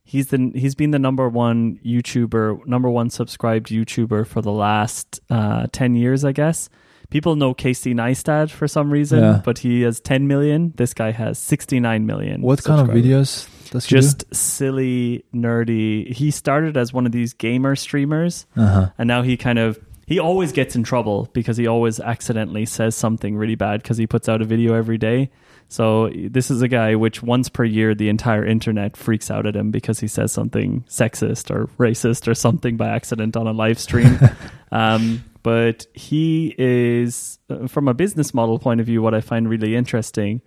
[0.04, 5.20] He's the he's been the number one YouTuber, number one subscribed YouTuber for the last
[5.30, 6.70] uh, ten years, I guess.
[7.10, 9.41] People know Casey Neistat for some reason, Yeah.
[9.46, 10.74] but he has 10 million.
[10.76, 12.41] This guy has 69 million.
[12.41, 14.02] What kind of videos does he do?
[14.02, 16.12] Just silly, nerdy.
[16.13, 18.89] He started as one of these gamer streamers, Uh-huh.
[18.98, 22.96] and now he kind of he always gets in trouble because he always accidentally says
[22.96, 25.30] something really bad because he puts out a video every day.
[25.67, 29.54] So this is a guy which once per year the entire internet freaks out at
[29.54, 33.80] him because he says something sexist or racist or something by accident on a live
[33.80, 34.17] stream.
[34.72, 39.49] um, but he is, uh, from a business model point of view, what I find
[39.49, 40.41] really interesting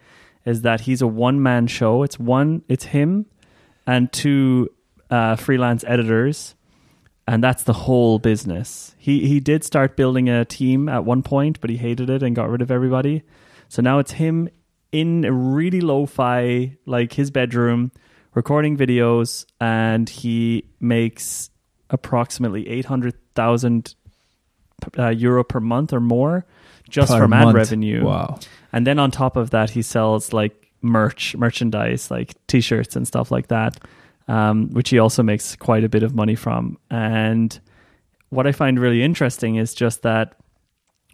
[0.44, 2.02] is that he's a one man show.
[2.02, 3.24] It's one, it's him
[3.86, 4.68] and two
[5.08, 6.54] uh, freelance editors
[7.26, 8.94] and that's the whole business.
[8.98, 12.34] He he did start building a team at one point, but he hated it and
[12.34, 13.22] got rid of everybody.
[13.68, 14.48] So now it's him
[14.90, 17.92] in a really lo-fi, like his bedroom,
[18.34, 21.50] recording videos, and he makes
[21.88, 23.94] approximately eight hundred thousand
[24.99, 26.45] uh, euro per month or more
[26.90, 28.05] just Per from ad revenue.
[28.05, 28.38] Wow.
[28.73, 33.31] And then on top of that, he sells like merch, merchandise, like t-shirts and stuff
[33.31, 33.79] like that,
[34.29, 36.79] um, which he also makes quite a bit of money from.
[36.90, 37.59] And
[38.29, 40.37] what I find really interesting is just that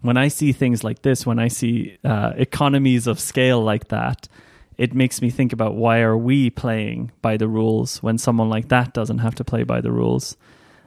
[0.02, 4.28] when I see things like this, when I see uh, economies of scale like that,
[4.76, 8.68] it makes me think about why are we playing by the rules when someone like
[8.68, 10.36] that doesn't have to play by the rules.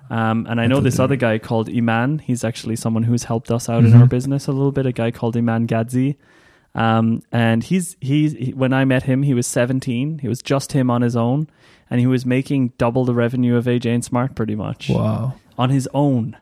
[0.10, 2.20] Um, and I know this other guy called Iman.
[2.20, 4.00] He's actually someone who's helped us out in Mhm.
[4.02, 4.86] our business a little bit.
[4.86, 6.16] A guy called Iman Gadzi.
[6.76, 10.20] Um, and he's he's he, when I met him, he was 17.
[10.20, 11.48] He was just him on his own,
[11.90, 15.34] and he was making double the revenue of AJ and Smart pretty much Wow.
[15.58, 16.38] on his own.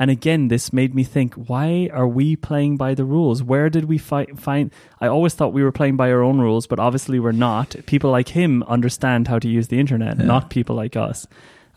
[0.00, 3.42] And again, this made me think: Why are we playing by the rules?
[3.42, 4.70] Where did we fi- find?
[5.00, 7.74] I always thought we were playing by our own rules, but obviously we're not.
[7.86, 10.26] People like him understand how to use the internet, Yeah.
[10.26, 11.26] not people like us.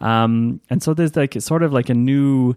[0.02, 2.56] Um, and so there's like sort of like a new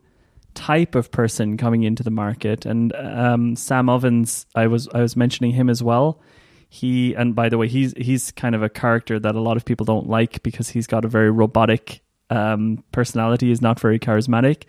[0.54, 2.64] type of person coming into the market.
[2.64, 6.20] And um, Sam Ovens, I was I was mentioning him as well.
[6.68, 9.64] He and by the way, he's he's kind of a character that a lot of
[9.64, 13.48] people don't like because he's got a very robotic um, personality.
[13.48, 14.64] He's not very charismatic,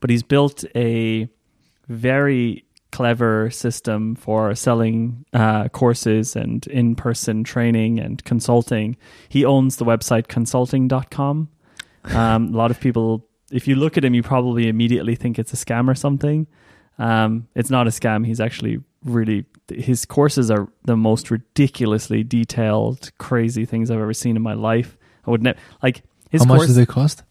[0.00, 1.28] but he's built a
[1.88, 8.96] very clever system for selling uh, courses and in-person training and consulting.
[9.28, 11.48] He owns the website consulting.com.
[12.04, 15.52] Um, a lot of people, if you look at him, you probably immediately think it's
[15.52, 16.46] a scam or something.
[16.98, 18.26] Um, it's not a scam.
[18.26, 24.36] He's actually really his courses are the most ridiculously detailed, crazy things I've ever seen
[24.36, 24.96] in my life.
[25.26, 27.22] I would never like his How much course, do they cost?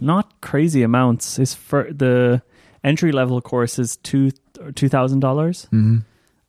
[0.00, 1.36] not crazy amounts.
[1.36, 2.42] His for the
[2.84, 4.30] entry level course is two
[4.74, 5.66] two thousand dollars.
[5.70, 5.98] hmm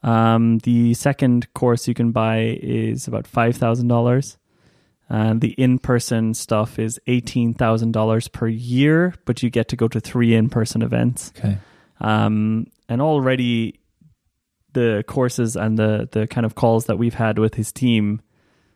[0.03, 4.37] Um, the second course you can buy is about five thousand dollars,
[5.13, 9.13] and the in person stuff is eighteen thousand dollars per year.
[9.25, 11.31] But you get to go to three in person events.
[11.37, 11.59] Okay.
[12.01, 13.79] Um, and already
[14.73, 18.21] the courses and the the kind of calls that we've had with his team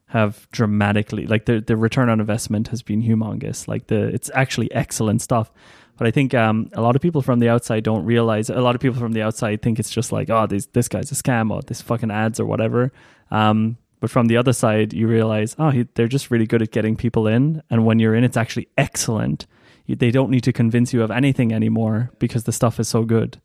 [0.10, 3.68] have dramatically like the the return on investment has been humongous.
[3.68, 5.52] Like the it's actually excellent stuff.
[5.98, 8.52] But I think um, a lot of people from the outside don't realize.
[8.52, 11.12] A lot of people from the outside think it's just like, oh, this this guy's
[11.12, 12.92] a scam, or this fucking ads or whatever.
[13.32, 16.72] Um, but from the other side, you realize, oh, he, they're just really good at
[16.72, 19.48] getting people in, and when you're in, it's actually excellent.
[19.86, 23.04] You, they don't need to convince you of anything anymore because the stuff is so
[23.04, 23.42] good.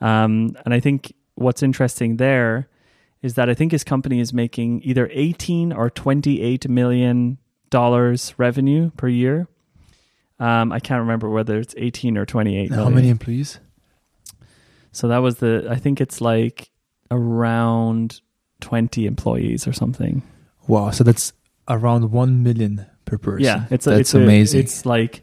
[0.00, 2.68] Um, and I think what's interesting there
[3.22, 8.90] is that I think his company is making either 18 or 28 million dollars revenue
[8.96, 9.46] per year.
[10.38, 12.94] Um, I can't remember whether it's 18 or 28 How million.
[12.94, 13.60] many employees?
[14.92, 16.70] So that was the, I think it's like
[17.10, 18.20] around
[18.60, 20.22] 20 employees or something.
[20.66, 20.90] Wow.
[20.90, 21.32] So that's
[21.68, 23.44] around one million per person.
[23.44, 24.60] Yeah, it's a, that's it's a- amazing.
[24.60, 25.22] it's like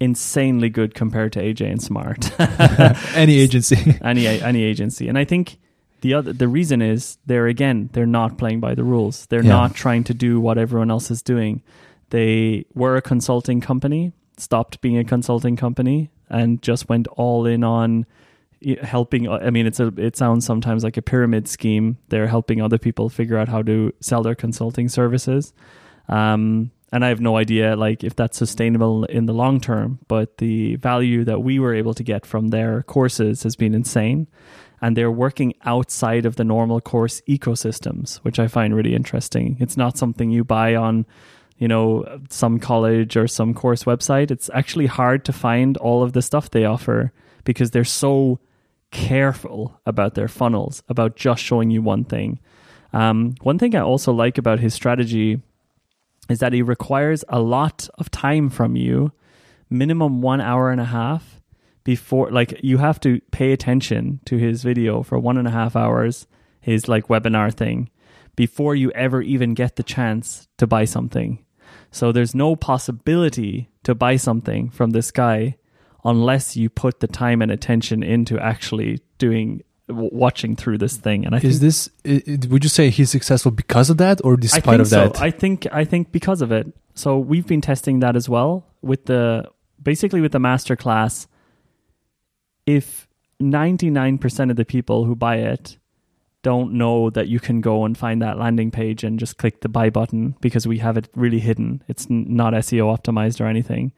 [0.00, 2.30] insanely good compared to AJ and Smart.
[3.16, 3.76] Any agency.
[4.02, 5.08] any any agency.
[5.08, 5.58] And I think
[6.00, 9.26] the other the reason is they're again they're not playing by the rules.
[9.26, 9.50] They're Yeah.
[9.50, 11.62] not trying to do what everyone else is doing.
[12.10, 17.62] They were a consulting company, stopped being a consulting company, and just went all in
[17.64, 18.04] on
[18.82, 19.28] helping.
[19.28, 21.98] I mean, it's a it sounds sometimes like a pyramid scheme.
[22.08, 25.52] They're helping other people figure out how to sell their consulting services.
[26.08, 30.36] Um, and I have no idea like if that's sustainable in the long term, but
[30.36, 34.28] the value that we were able to get from their courses has been insane.
[34.82, 39.56] And they're working outside of the normal course ecosystems, which I find really interesting.
[39.60, 41.06] It's not something you buy on,
[41.56, 44.30] you know, some college or some course website.
[44.30, 47.12] It's actually hard to find all of the stuff they offer
[47.44, 48.40] because they're so
[48.92, 52.38] careful about their funnels, about just showing you one thing.
[52.92, 55.40] Um, one thing I also like about his strategy
[56.28, 59.10] is that he requires a lot of time from you,
[59.68, 61.40] minimum one hour and a half
[61.84, 65.74] before, like, you have to pay attention to his video for one and a half
[65.74, 66.28] hours,
[66.60, 67.90] his like webinar thing,
[68.36, 71.44] before you ever even get the chance to buy something.
[71.90, 75.56] So there's no possibility to buy something from this guy
[76.04, 81.24] unless you put the time and attention into actually doing watching through this thing.
[81.24, 81.90] And I think Is this?
[82.04, 85.16] Would you say he's successful because of that, or despite of that?
[85.16, 85.22] So.
[85.22, 86.72] I think I think because of it.
[86.94, 89.48] So we've been testing that as well with the
[89.82, 91.26] basically with the master class.
[92.66, 93.08] If
[93.40, 95.78] ninety nine percent of the people who buy it
[96.42, 99.68] don't know that you can go and find that landing page and just click the
[99.68, 101.82] buy button because we have it really hidden.
[101.86, 103.92] It's not SEO optimized or anything.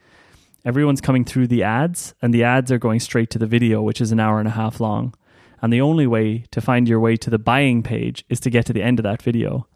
[0.64, 4.00] Everyone's coming through the ads, and the ads are going straight to the video, which
[4.00, 5.14] is an hour and a half long.
[5.60, 8.66] And the only way to find your way to the buying page is to get
[8.66, 9.66] to the end of that video.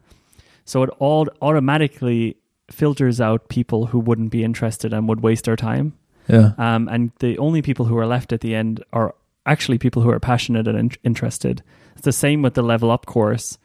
[0.64, 2.36] So it all automatically
[2.70, 5.94] filters out people who wouldn't be interested and would waste their time.
[6.28, 6.52] yeah.
[6.58, 9.14] Um, and the only people who are left at the end are
[9.46, 11.62] actually people who are passionate and in- interested.
[11.94, 13.56] It's the same with the level up course.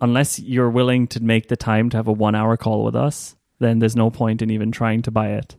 [0.00, 3.36] Unless you're willing to make the time to have a one hour call with us,
[3.60, 5.54] then there's no point in even trying to buy it.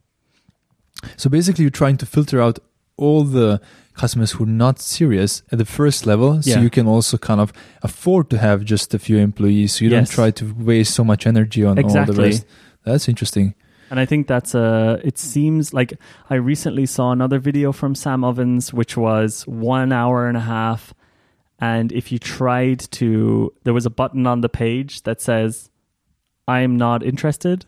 [1.18, 2.60] So basically, you're trying to filter out
[2.98, 3.60] all the
[3.96, 6.62] customers who are not serious at the first level, so Yeah.
[6.62, 9.74] you can also kind of afford to have just a few employees.
[9.74, 10.10] So you Yes.
[10.10, 12.16] don't try to waste so much energy on exactly.
[12.16, 12.46] all the rest.
[12.86, 13.54] That's interesting.
[13.92, 15.00] And I think that's a.
[15.04, 15.94] It seems like
[16.30, 20.94] I recently saw another video from Sam Ovens, which was one hour and a half.
[21.60, 25.70] And if you tried to, there was a button on the page that says,
[26.48, 27.66] "I'm not interested,"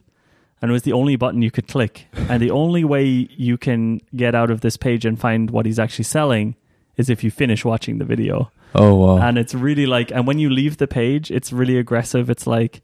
[0.61, 2.07] and it was the only button you could click.
[2.29, 5.79] and the only way you can get out of this page and find what he's
[5.79, 6.55] actually selling
[6.97, 8.51] is if you finish watching the video.
[8.73, 9.17] Oh wow!
[9.19, 12.29] and it's really like and when you leave the page it's really aggressive.
[12.29, 12.81] It's like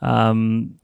[0.00, 0.78] um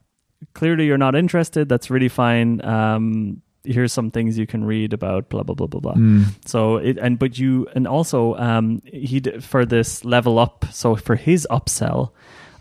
[0.53, 1.69] clearly you're not interested.
[1.69, 2.63] That's really fine.
[2.63, 5.93] Um here's some things you can read about blah blah blah blah blah.
[5.93, 6.25] Mm.
[6.45, 10.95] so it and but you and also um he did for this level up so
[10.95, 12.11] for his upsell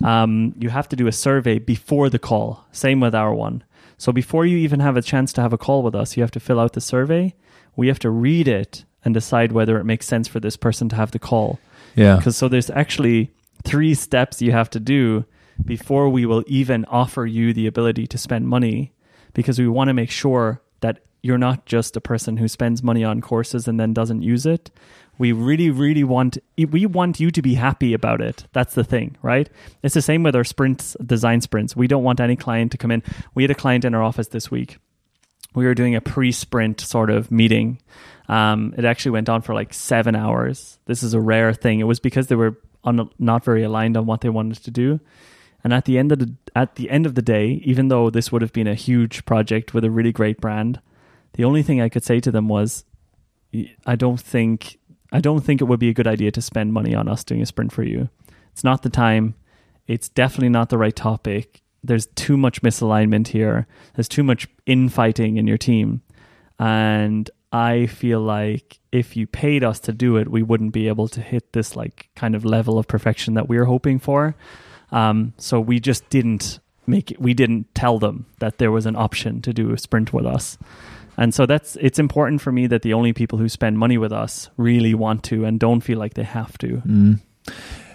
[0.04, 2.64] um you have to do a survey before the call.
[2.72, 3.62] Same with our one
[4.00, 6.30] so before you even have a chance to have a call with us you have
[6.30, 7.34] to fill out the survey
[7.76, 10.96] we have to read it and decide whether it makes sense for this person to
[10.96, 11.58] have the call
[11.96, 12.16] Yeah.
[12.16, 13.30] because so there's actually
[13.64, 15.24] three steps you have to do
[15.64, 18.92] before we will even offer you the ability to spend money
[19.34, 23.04] because we want to make sure that you're not just a person who spends money
[23.04, 24.70] on courses and then doesn't use it.
[25.20, 28.46] We really, really want we want you to be happy about it.
[28.54, 29.50] That's the thing, right?
[29.82, 31.76] It's the same with our sprints, design sprints.
[31.76, 33.02] We don't want any client to come in.
[33.34, 34.78] We had a client in our office this week.
[35.54, 37.82] We were doing a pre-sprint sort of meeting.
[38.30, 40.78] Um, it actually went on for like seven hours.
[40.86, 41.80] This is a rare thing.
[41.80, 45.00] It was because they were on, not very aligned on what they wanted to do.
[45.62, 48.32] And at the end of the at the end of the day, even though this
[48.32, 50.80] would have been a huge project with a really great brand,
[51.34, 52.86] the only thing I could say to them was,
[53.84, 54.78] I don't think
[55.12, 57.42] I don't think it would be a good idea to spend money on us doing
[57.42, 58.08] a sprint for you.
[58.52, 59.34] It's not the time.
[59.86, 61.62] It's definitely not the right topic.
[61.82, 63.66] There's too much misalignment here.
[63.94, 66.02] There's too much infighting in your team.
[66.58, 71.08] And I feel like if you paid us to do it, we wouldn't be able
[71.08, 74.36] to hit this like kind of level of perfection that we are hoping for.
[74.92, 78.96] Um, so we just didn't make it, we didn't tell them that there was an
[78.96, 80.58] option to do a sprint with us.
[81.16, 84.12] And so that's it's important for me that the only people who spend money with
[84.12, 86.82] us really want to and don't feel like they have to.
[86.86, 87.20] Mm.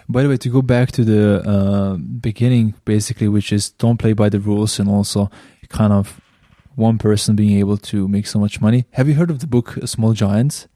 [0.08, 4.12] By the way, to go back to the uh, beginning, basically, which is don't play
[4.12, 5.30] by the rules and also
[5.68, 6.20] kind of
[6.76, 8.84] one person being able to make so much money.
[8.92, 10.68] Have you heard of the book Small Giants?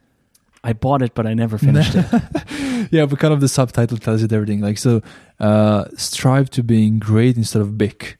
[0.65, 2.07] I bought it, but I never finished it.
[2.91, 4.61] yeah, but kind of the subtitle tells it everything.
[4.61, 5.03] Like, so
[5.39, 8.16] uh, strive to being great instead of big.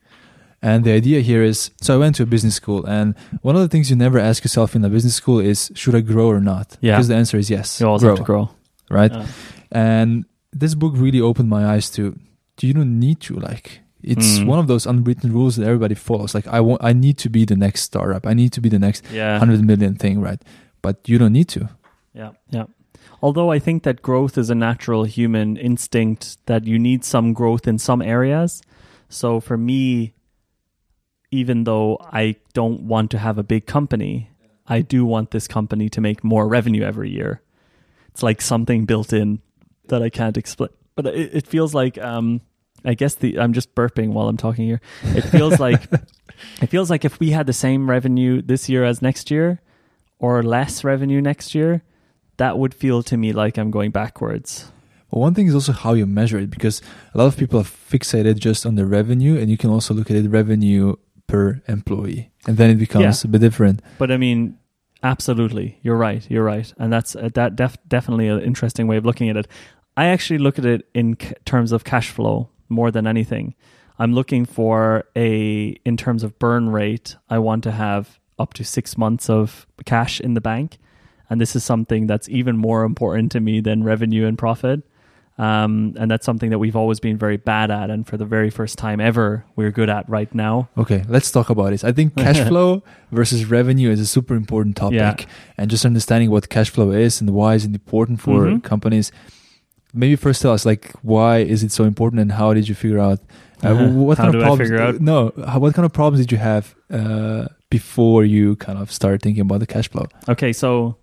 [0.63, 3.63] And the idea here is so I went to a business school, and one of
[3.63, 6.41] the things you never ask yourself in a business school is should I grow or
[6.41, 6.77] not?
[6.83, 6.97] Yeah.
[6.97, 7.81] Because the answer is yes.
[7.81, 8.51] You always grow, have to grow.
[8.91, 9.11] Right?
[9.11, 9.27] Yeah.
[9.73, 12.19] And this book really opened my eyes to
[12.57, 14.47] do you don't need to like it's mm.
[14.47, 16.35] one of those unwritten rules that everybody follows.
[16.35, 18.27] Like I want I need to be the next startup.
[18.27, 19.39] I need to be the next yeah.
[19.39, 20.41] 100 million thing, right?
[20.83, 21.69] But you don't need to.
[22.15, 22.33] Yeah.
[22.51, 22.65] Yeah.
[23.23, 27.67] Although I think that growth is a natural human instinct that you need some growth
[27.69, 28.63] in some areas.
[29.09, 30.15] So for me,
[31.31, 34.31] even though I don't want to have a big company,
[34.67, 37.43] I do want this company to make more revenue every year.
[38.09, 39.41] It's like something built in
[39.89, 40.71] that I can't explain.
[40.95, 42.41] But it, it feels like um,
[42.85, 44.81] I guess the I'm just burping while I'm talking here.
[45.03, 45.83] It feels like
[46.63, 49.61] it feels like if we had the same revenue this year as next year,
[50.19, 51.83] or less revenue next year,
[52.41, 54.73] that would feel to me like I'm going backwards.
[55.11, 56.81] Well, one thing is also how you measure it because
[57.13, 60.11] a lot of people are fixated just on the revenue, and you can also look
[60.11, 63.29] at it revenue per employee, and then it becomes yeah.
[63.29, 63.83] a bit different.
[63.99, 64.57] But I mean,
[65.03, 66.27] absolutely, you're right.
[66.31, 69.47] You're right, and that's uh, that def- definitely an interesting way of looking at it.
[69.99, 73.55] I actually look at it in c- terms of cash flow more than anything.
[73.99, 77.17] I'm looking for a in terms of burn rate.
[77.29, 80.79] I want to have up to six months of cash in the bank,
[81.31, 84.83] and this is something that's even more important to me than revenue and profit.
[85.39, 88.51] Um, and that's something that we've always been very bad at, and for the very
[88.51, 90.69] first time ever, we're good at right now.
[90.77, 91.83] Okay, let's talk about it.
[91.83, 95.27] I think cash flow versus revenue is a super important topic, yeah.
[95.57, 98.59] and just understanding what cash flow is and why is it important for mm-hmm.
[98.59, 99.13] companies.
[99.95, 102.99] Maybe first tell us like why is it so important, and how did you figure
[102.99, 103.21] out
[103.63, 105.01] uh, what kind of problems?
[105.01, 109.23] No, how, what kind of problems did you have uh, before you kind of start
[109.23, 110.07] thinking about the cash flow?
[110.29, 110.97] Okay, so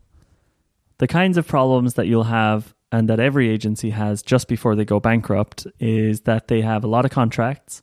[0.97, 4.85] the kinds of problems that you'll have and that every agency has just before they
[4.85, 7.81] go bankrupt is that they have a lot of contracts.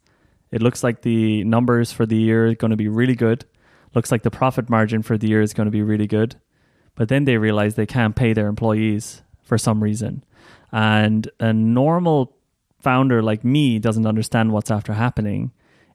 [0.51, 3.45] It looks like the numbers for the year are going to be really good.
[3.95, 6.37] Looks like the profit margin for the year is going to be really good.
[6.95, 10.25] But then they realize they can't pay their employees for some reason.
[10.73, 12.37] And a normal
[12.81, 15.53] founder like me doesn't understand what's after happening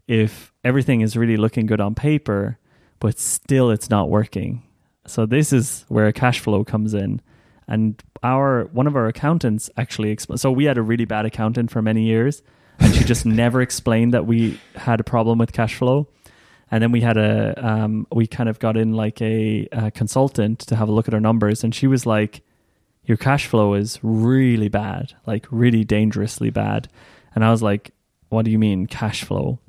[0.07, 2.57] if everything is really looking good on paper,
[2.99, 4.63] but still it's not working.
[5.09, 7.21] So this is where cash flow comes in.
[7.67, 11.71] And our one of our accountants actually expl- so we had a really bad accountant
[11.71, 12.41] for many years
[12.79, 16.07] and she just never explained that we had a problem with cash flow.
[16.71, 20.59] And then we had a um, we kind of got in like a, a, consultant
[20.59, 22.41] to have a look at our numbers and she was like
[23.05, 26.87] your cash flow is really bad like really dangerously bad.
[27.33, 27.91] And i was like
[28.29, 29.59] what do you mean cash flow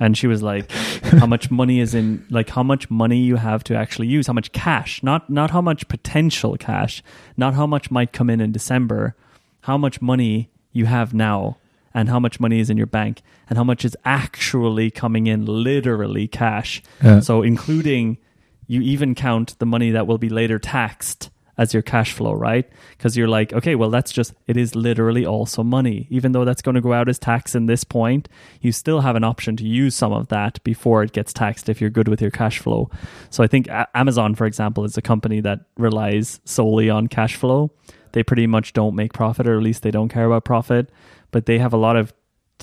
[0.00, 3.62] and she was like how much money is in like how much money you have
[3.62, 7.02] to actually use how much cash not not how much potential cash
[7.36, 9.14] not how much might come in in december
[9.62, 11.58] how much money you have now
[11.92, 15.44] and how much money is in your bank and how much is actually coming in
[15.44, 17.20] literally cash yeah.
[17.20, 18.16] so including
[18.66, 21.30] you even count the money that will be later taxed
[21.60, 22.66] as your cash flow, right?
[22.96, 26.06] Because you're like, okay, well, that's just, it is literally also money.
[26.08, 28.30] Even though that's going to go out as tax in this point,
[28.62, 31.78] you still have an option to use some of that before it gets taxed if
[31.78, 32.90] you're good with your cash flow.
[33.28, 37.70] So I think Amazon, for example, is a company that relies solely on cash flow.
[38.12, 40.90] They pretty much don't make profit, or at least they don't care about profit,
[41.30, 42.14] but they have a lot of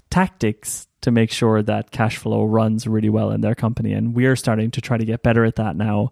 [0.10, 3.94] tactics to make sure that cash flow runs really well in their company.
[3.94, 6.12] And we're starting to try to get better at that now,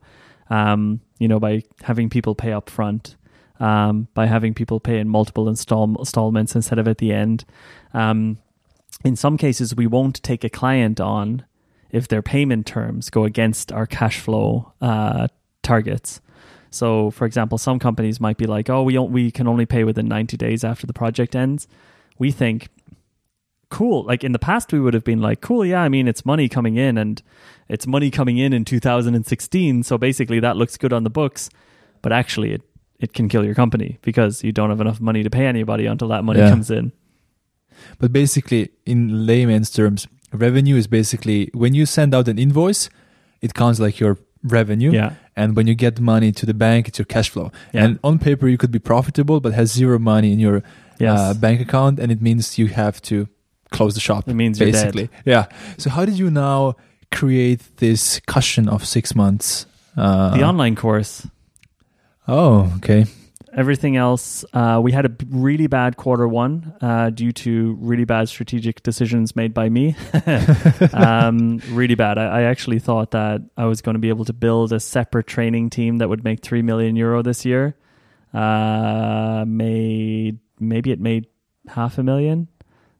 [0.50, 3.16] um, you know, by having people pay up front,
[3.60, 7.46] um, by having people pay in multiple install- installments instead of at the end.
[7.94, 8.38] Um,
[9.04, 11.46] in some cases, we won't take a client on
[11.92, 15.28] if their payment terms go against our cash flow uh,
[15.64, 16.22] targets.
[16.70, 20.08] So, for example, some companies might be like, "Oh, we we can only pay within
[20.08, 21.68] 90 days after the project ends."
[22.18, 22.68] We think,
[23.70, 24.04] cool.
[24.04, 26.48] Like in the past, we would have been like, "Cool, yeah, I mean, it's money
[26.50, 27.22] coming in, and
[27.68, 31.50] it's money coming in in 2016, so basically that looks good on the books."
[32.02, 32.62] But actually, it
[33.00, 36.08] it can kill your company because you don't have enough money to pay anybody until
[36.10, 36.50] that money Yeah.
[36.50, 36.92] comes in.
[38.00, 42.90] But basically, in layman's terms, revenue is basically when you send out an invoice,
[43.42, 44.92] it counts like your revenue.
[44.94, 45.14] Yeah.
[45.36, 47.52] And when you get money to the bank, it's your cash flow.
[47.74, 47.84] Yeah.
[47.84, 50.64] And on paper, you could be profitable, but has zero money in your
[51.00, 51.20] Yes.
[51.20, 53.28] uh, bank account, and it means you have to
[53.76, 54.28] close the shop.
[54.28, 54.94] It means you're dead.
[54.94, 55.46] basically, yeah.
[55.78, 56.76] So how did you now
[57.12, 59.66] create this cushion of six months?
[59.98, 61.28] Uh, the online course.
[62.28, 63.06] oh, okay.
[63.54, 68.28] Everything else, uh, we had a really bad quarter one uh, due to really bad
[68.28, 69.96] strategic decisions made by me.
[70.94, 72.18] um, really bad.
[72.18, 75.28] I, I actually thought that I was going to be able to build a separate
[75.28, 77.78] training team that would make three million euro this year.
[78.34, 81.28] Uh, made maybe it made
[81.68, 82.50] half a million,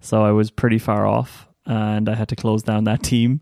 [0.06, 3.42] so I was pretty far off, and I had to close down that team.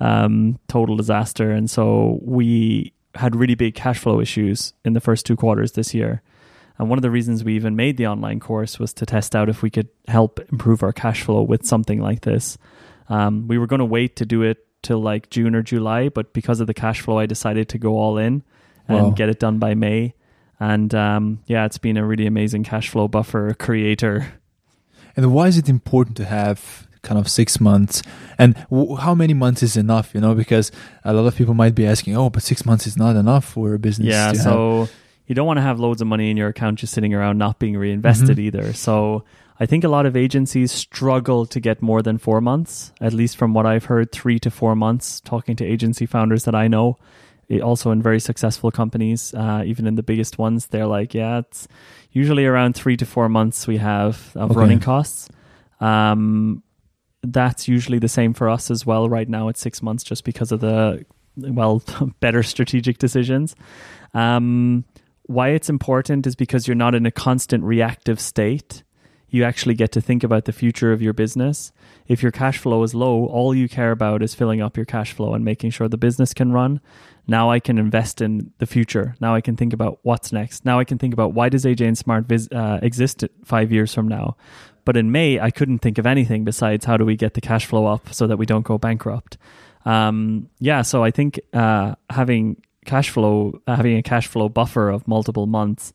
[0.00, 5.26] Um, total disaster, and so we had really big cash flow issues in the first
[5.26, 6.22] two quarters this year.
[6.78, 9.48] And one of the reasons we even made the online course was to test out
[9.48, 12.58] if we could help improve our cash flow with something like this.
[13.08, 16.32] Um, we were going to wait to do it till like June or July, but
[16.32, 18.42] because of the cash flow, I decided to go all in
[18.88, 19.10] and Wow.
[19.10, 20.14] get it done by May.
[20.58, 24.26] And um, yeah, it's been a really amazing cash flow buffer creator.
[25.16, 28.02] And why is it important to have kind of six months?
[28.38, 30.14] And w- how many months is enough?
[30.14, 30.70] You know, because
[31.04, 33.74] a lot of people might be asking, "Oh, but six months is not enough for
[33.74, 34.88] a business." Yeah, to have." so
[35.26, 37.58] you don't want to have loads of money in your account just sitting around not
[37.58, 38.40] being reinvested Mhm.
[38.46, 38.72] either.
[38.72, 39.24] So
[39.60, 43.36] I think a lot of agencies struggle to get more than four months, at least
[43.36, 46.98] from what I've heard, three to four months, talking to agency founders that I know.
[47.60, 51.68] Also in very successful companies, uh, even in the biggest ones, they're like, yeah, it's
[52.12, 54.60] usually around three to four months we have of Okay.
[54.60, 55.28] running costs.
[55.80, 56.62] Um,
[57.22, 59.08] that's usually the same for us as well.
[59.08, 61.04] Right now, it's six months just because of the
[61.36, 61.82] well
[62.20, 63.54] better strategic decisions.
[64.14, 64.84] Um,
[65.26, 68.82] why it's important is because you're not in a constant reactive state.
[69.32, 71.72] You actually get to think about the future of your business.
[72.06, 75.14] If your cash flow is low, all you care about is filling up your cash
[75.14, 76.82] flow and making sure the business can run.
[77.26, 79.16] Now I can invest in the future.
[79.20, 80.66] Now I can think about what's next.
[80.66, 83.94] Now I can think about why does AJ and Smart vis- uh, exist five years
[83.94, 84.36] from now.
[84.84, 87.64] But in May, I couldn't think of anything besides how do we get the cash
[87.64, 89.38] flow up so that we don't go bankrupt.
[89.86, 94.90] Um, yeah, so I think uh, having cash flow, uh, having a cash flow buffer
[94.90, 95.94] of multiple months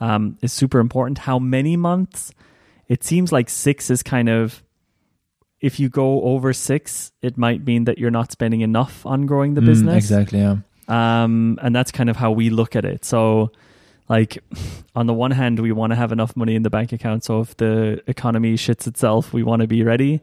[0.00, 1.18] um, is super important.
[1.18, 2.32] How many months?
[2.88, 4.62] It seems like six is kind of.
[5.60, 9.54] If you go over six, it might mean that you're not spending enough on growing
[9.54, 10.38] the Mm, business exactly.
[10.38, 10.58] Yeah.
[10.86, 13.04] um, and that's kind of how we look at it.
[13.04, 13.50] So,
[14.08, 14.38] like,
[14.94, 17.40] on the one hand, we want to have enough money in the bank account, so
[17.40, 20.20] if the economy shits itself, we want to be ready.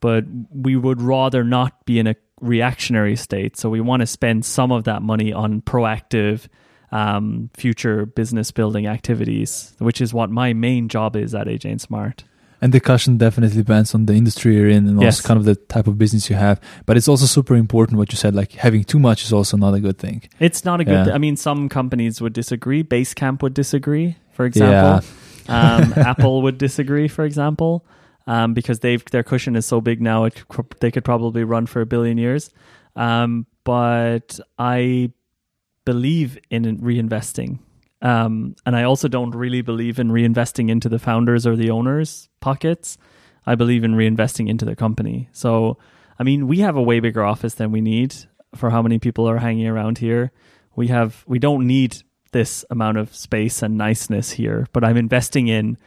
[0.00, 4.44] But we would rather not be in a reactionary state, so we want to spend
[4.44, 6.46] some of that money on proactive,
[6.94, 11.80] um, future business building activities, which is what my main job is at AJ and
[11.80, 12.24] Smart.
[12.62, 15.18] And the cushion definitely depends on the industry you're in and Yes.
[15.18, 16.58] also kind of the type of business you have.
[16.86, 19.74] But it's also super important what you said, like having too much is also not
[19.74, 20.22] a good thing.
[20.40, 21.06] It's not a good.
[21.08, 21.14] Yeah.
[21.14, 22.82] I mean, some companies would disagree.
[22.82, 25.06] Basecamp would disagree, for example.
[25.48, 27.84] um, Apple would disagree, for example,
[28.26, 30.24] um, because they've their cushion is so big now.
[30.24, 30.42] It,
[30.80, 32.50] they could probably run for a billion years.
[32.96, 35.10] Um, but I
[35.84, 37.58] believe in reinvesting.
[38.02, 42.28] Um, and I also don't really believe in reinvesting into the founders or the owners'
[42.40, 42.98] pockets.
[43.46, 45.28] I believe in reinvesting into the company.
[45.32, 45.78] So,
[46.18, 48.14] I mean, we have a way bigger office than we need
[48.54, 50.32] for how many people are hanging around here.
[50.76, 55.48] We have we don't need this amount of space and niceness here, but I'm investing
[55.48, 55.78] in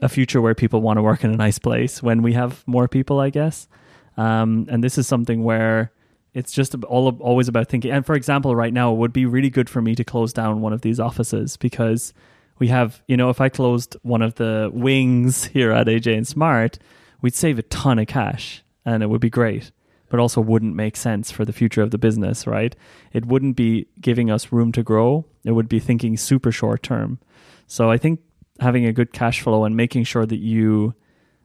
[0.00, 2.88] a future where people want to work in a nice place when we have more
[2.88, 3.68] people, I guess.
[4.16, 5.92] Um, and this is something where
[6.34, 7.90] it's just all always about thinking.
[7.90, 10.60] And for example, right now it would be really good for me to close down
[10.60, 12.14] one of these offices because
[12.58, 16.26] we have, you know, if I closed one of the wings here at AJ and
[16.26, 16.78] Smart,
[17.20, 19.70] we'd save a ton of cash and it would be great,
[20.08, 22.74] but also wouldn't make sense for the future of the business, right?
[23.12, 25.26] It wouldn't be giving us room to grow.
[25.44, 27.18] It would be thinking super short term.
[27.66, 28.20] So I think
[28.60, 30.94] having a good cash flow and making sure that you,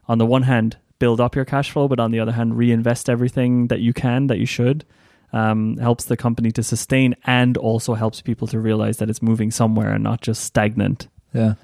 [0.08, 3.10] on the one hand, build up your cash flow, but on the other hand, reinvest
[3.10, 4.86] everything that you can, that you should.
[5.34, 9.52] Um, helps the company to sustain and also helps people to realize that it's moving
[9.52, 11.10] somewhere and not just stagnant.
[11.34, 11.56] Yeah.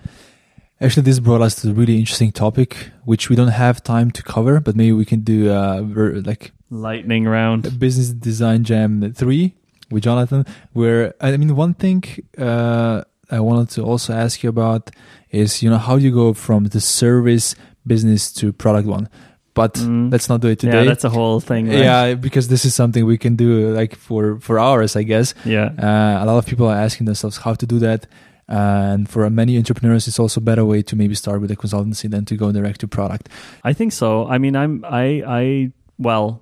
[0.81, 4.21] Actually, this brought us to a really interesting topic, which we don't have time to
[4.21, 5.81] cover, but maybe we can do uh,
[6.25, 7.79] like Lightning round.
[7.79, 9.53] business design jam three
[9.89, 10.45] with Jonathan.
[10.73, 12.03] Where I mean, one thing
[12.37, 14.91] uh, I wanted to also ask you about
[15.29, 17.55] is you know how do you go from the service
[17.85, 19.07] business to product one,
[19.53, 20.11] but Mm.
[20.11, 20.79] let's not do it today.
[20.83, 21.67] Yeah, that's a whole thing.
[21.69, 21.79] Right?
[21.79, 25.33] Yeah, because this is something we can do like for for hours, I guess.
[25.45, 25.69] Yeah.
[25.77, 28.07] Uh, a lot of people are asking themselves how to do that.
[28.49, 32.09] and for many entrepreneurs, it's also a better way to maybe start with a consultancy
[32.09, 33.29] than to go direct to product.
[33.63, 34.27] I think so.
[34.27, 36.41] I mean, I'm I I well,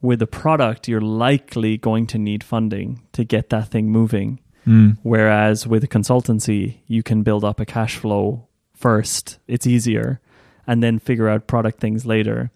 [0.00, 4.38] with a product, you're likely going to need funding to get that thing moving.
[4.66, 4.96] Mm.
[5.02, 9.38] Whereas with a consultancy, you can build up a cash flow first.
[9.48, 10.20] It's easier,
[10.66, 12.50] and then figure out product things later.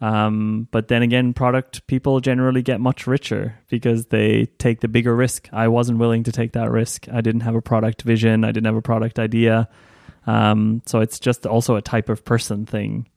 [0.00, 5.14] Um, but then again, product people generally get much richer because they take the bigger
[5.14, 5.48] risk.
[5.52, 7.06] I wasn't willing to take that risk.
[7.12, 8.44] I didn't have a product vision.
[8.44, 9.68] I didn't have a product idea.
[10.26, 13.08] Um, so it's just also a type of person thing.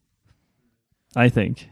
[1.16, 1.70] I think.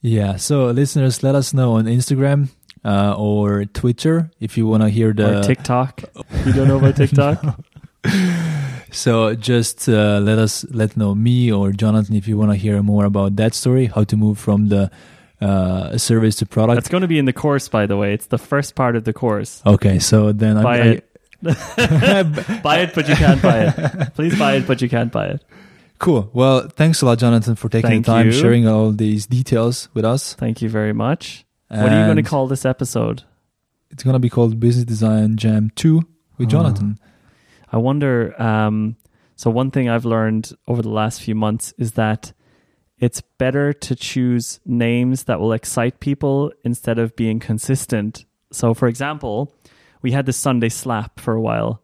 [0.00, 0.36] Yeah.
[0.36, 2.50] So listeners, let us know on Instagram
[2.84, 6.02] uh, or Twitter if you want to hear the or TikTok.
[6.44, 7.58] You don't know about TikTok?
[8.94, 12.82] So just uh, let us let know me or Jonathan if you want to hear
[12.82, 14.90] more about that story, how to move from the
[15.40, 16.76] uh, service to product.
[16.76, 18.14] That's going to be in the course, by the way.
[18.14, 19.62] It's the first part of the course.
[19.66, 21.10] okay, so then Buy I'm, it.
[22.62, 24.14] buy it, but you can't buy it.
[24.14, 25.44] Please buy it, but you can't buy it.
[25.98, 26.30] cool.
[26.32, 28.32] Well, thanks a lot, Jonathan, for taking Thank the time you.
[28.32, 30.34] sharing all these details with us.
[30.34, 31.44] Thank you very much.
[31.68, 33.24] what are you going to call this episode?
[33.90, 36.02] It's gonna be called Business Design Jam Two
[36.38, 36.50] with Oh.
[36.50, 36.98] Jonathan.
[37.74, 38.40] I wonder.
[38.40, 38.96] Um,
[39.34, 42.32] so, one thing I've learned over the last few months is that
[43.00, 48.26] it's better to choose names that will excite people instead of being consistent.
[48.52, 49.52] So, for example,
[50.02, 51.82] we had the Sunday Slap for a while,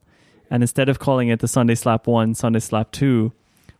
[0.49, 3.33] and instead of calling it the Sunday Slap 1, Sunday Slap 2,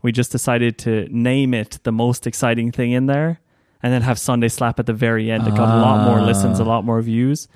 [0.03, 3.39] we just decided to name it the most exciting thing in there
[3.85, 5.47] and then have Sunday Slap at the very end.
[5.47, 6.67] It got a lot more listens, a Ah.
[6.67, 7.47] lot more views.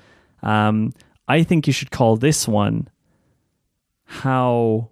[0.41, 0.93] Um,
[1.27, 2.87] I think you should call this one
[4.21, 4.89] how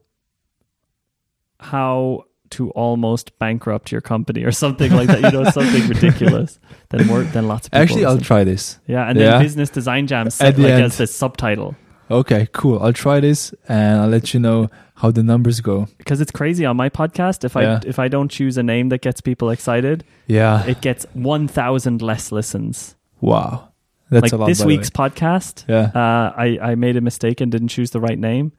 [1.60, 5.22] how to almost bankrupt your company or something like that.
[5.22, 6.60] You know, something ridiculous.
[6.90, 7.82] Then more then lots of people.
[7.82, 8.80] Actually, I'll try this.
[8.88, 10.84] Yeah, and then business design jam set the like end.
[10.84, 11.76] as the subtitle
[12.12, 12.80] Okay, cool.
[12.84, 15.88] I'll try this and I'll let you know how the numbers go.
[15.98, 17.44] because it's crazy on my podcast.
[17.44, 20.64] If I if I don't choose a name that gets people excited, Yeah.
[20.66, 22.96] it gets one thousand less listens.
[23.22, 23.70] wow.
[24.10, 24.46] That's like a lot.
[24.48, 25.10] this week's way.
[25.10, 25.90] podcast, Yeah.
[26.00, 28.52] uh, I I made a mistake and didn't choose the right name.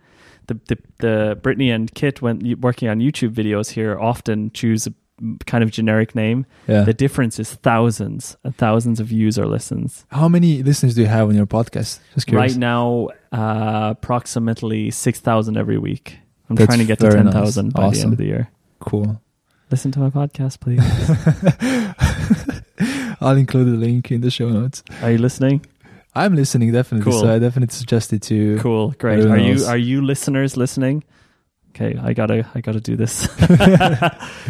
[0.47, 4.93] The the the Brittany and Kit when working on YouTube videos here often choose a
[5.47, 6.47] kind of generic name.
[6.67, 6.83] Yeah.
[6.83, 10.05] The difference is thousands and thousands of views or listens.
[10.11, 12.01] How many listeners do you have on your podcast?
[12.15, 12.53] Just curious.
[12.53, 16.19] Right now, uh, approximately 6,000 every week.
[16.49, 17.33] I'm That's trying to get to very nice.
[17.33, 18.51] 10,000 by the end of the year.
[18.81, 19.21] Cool.
[19.71, 20.81] Listen to my podcast, please.
[23.21, 24.83] I'll include the link in the show notes.
[25.01, 25.65] Are you listening?
[26.15, 27.21] I'm listening definitely, Cool.
[27.21, 28.59] so I definitely suggest it to.
[28.61, 29.25] Cool, great.
[29.27, 31.03] Are you are you listeners listening?
[31.71, 33.27] Okay, I gotta I gotta do this.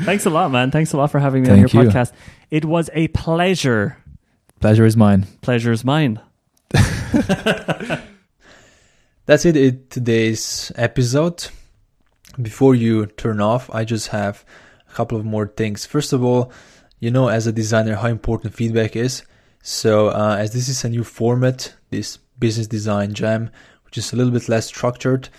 [0.05, 0.71] Thanks a lot, man.
[0.71, 1.81] Thanks a lot for having me on your you.
[1.81, 2.13] podcast.
[2.51, 3.97] It was a pleasure.
[4.61, 5.27] Pleasure is mine.
[5.41, 6.21] Pleasure is mine.
[9.27, 11.49] That's it It today's episode.
[12.41, 14.45] Before you turn off, I just have
[14.91, 15.87] a couple of more things.
[15.87, 16.53] First of all,
[16.99, 19.23] you know, as a designer, how important feedback is.
[19.67, 23.49] So, uh, as this is a new format, this business design jam,
[23.87, 25.31] which is a little bit less structured,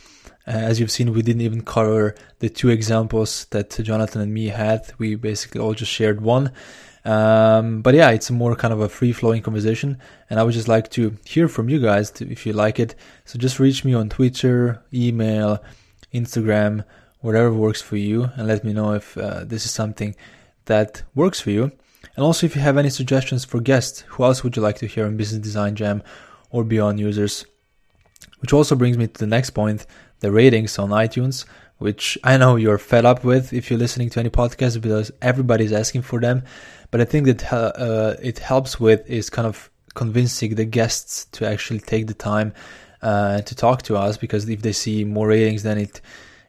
[0.48, 4.48] uh, as you've seen, we didn't even cover the two examples that Jonathan and me
[4.48, 4.92] had.
[4.98, 6.52] We basically all just shared one.
[7.06, 10.00] Um, but yeah, it's more kind of a free flowing conversation.
[10.28, 12.96] And I would just like to hear from you guys to, if you like it.
[13.26, 15.64] So just reach me on Twitter, email,
[16.16, 16.84] Instagram,
[17.20, 20.16] whatever works for you, and let me know if uh, this is something
[20.66, 21.72] that works for you.
[22.16, 24.88] And also, if you have any suggestions for guests, who else would you like to
[24.88, 26.02] hear on Business Design Jam
[26.50, 27.46] or Beyond Users?
[28.40, 29.86] Which also brings me to the next point
[30.22, 31.46] the ratings on iTunes,
[31.78, 35.74] which I know you're fed up with if you're listening to any podcast because everybody's
[35.74, 36.44] asking for them.
[36.92, 41.48] But I think that uh, it helps with is kind of convincing the guests to
[41.48, 42.54] actually take the time
[43.02, 46.02] uh, to talk to us because if they see more ratings, then it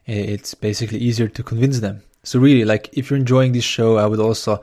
[0.05, 2.01] it's basically easier to convince them.
[2.23, 4.61] So really, like if you're enjoying this show, I would also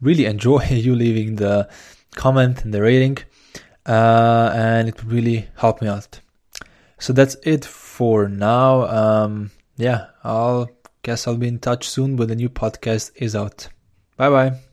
[0.00, 1.68] really enjoy you leaving the
[2.14, 3.18] comment and the rating,
[3.86, 6.20] uh, and it would really help me out.
[6.98, 8.86] So that's it for now.
[8.86, 10.70] Um, yeah, I'll
[11.02, 13.68] guess I'll be in touch soon when the new podcast is out.
[14.16, 14.65] Bye bye.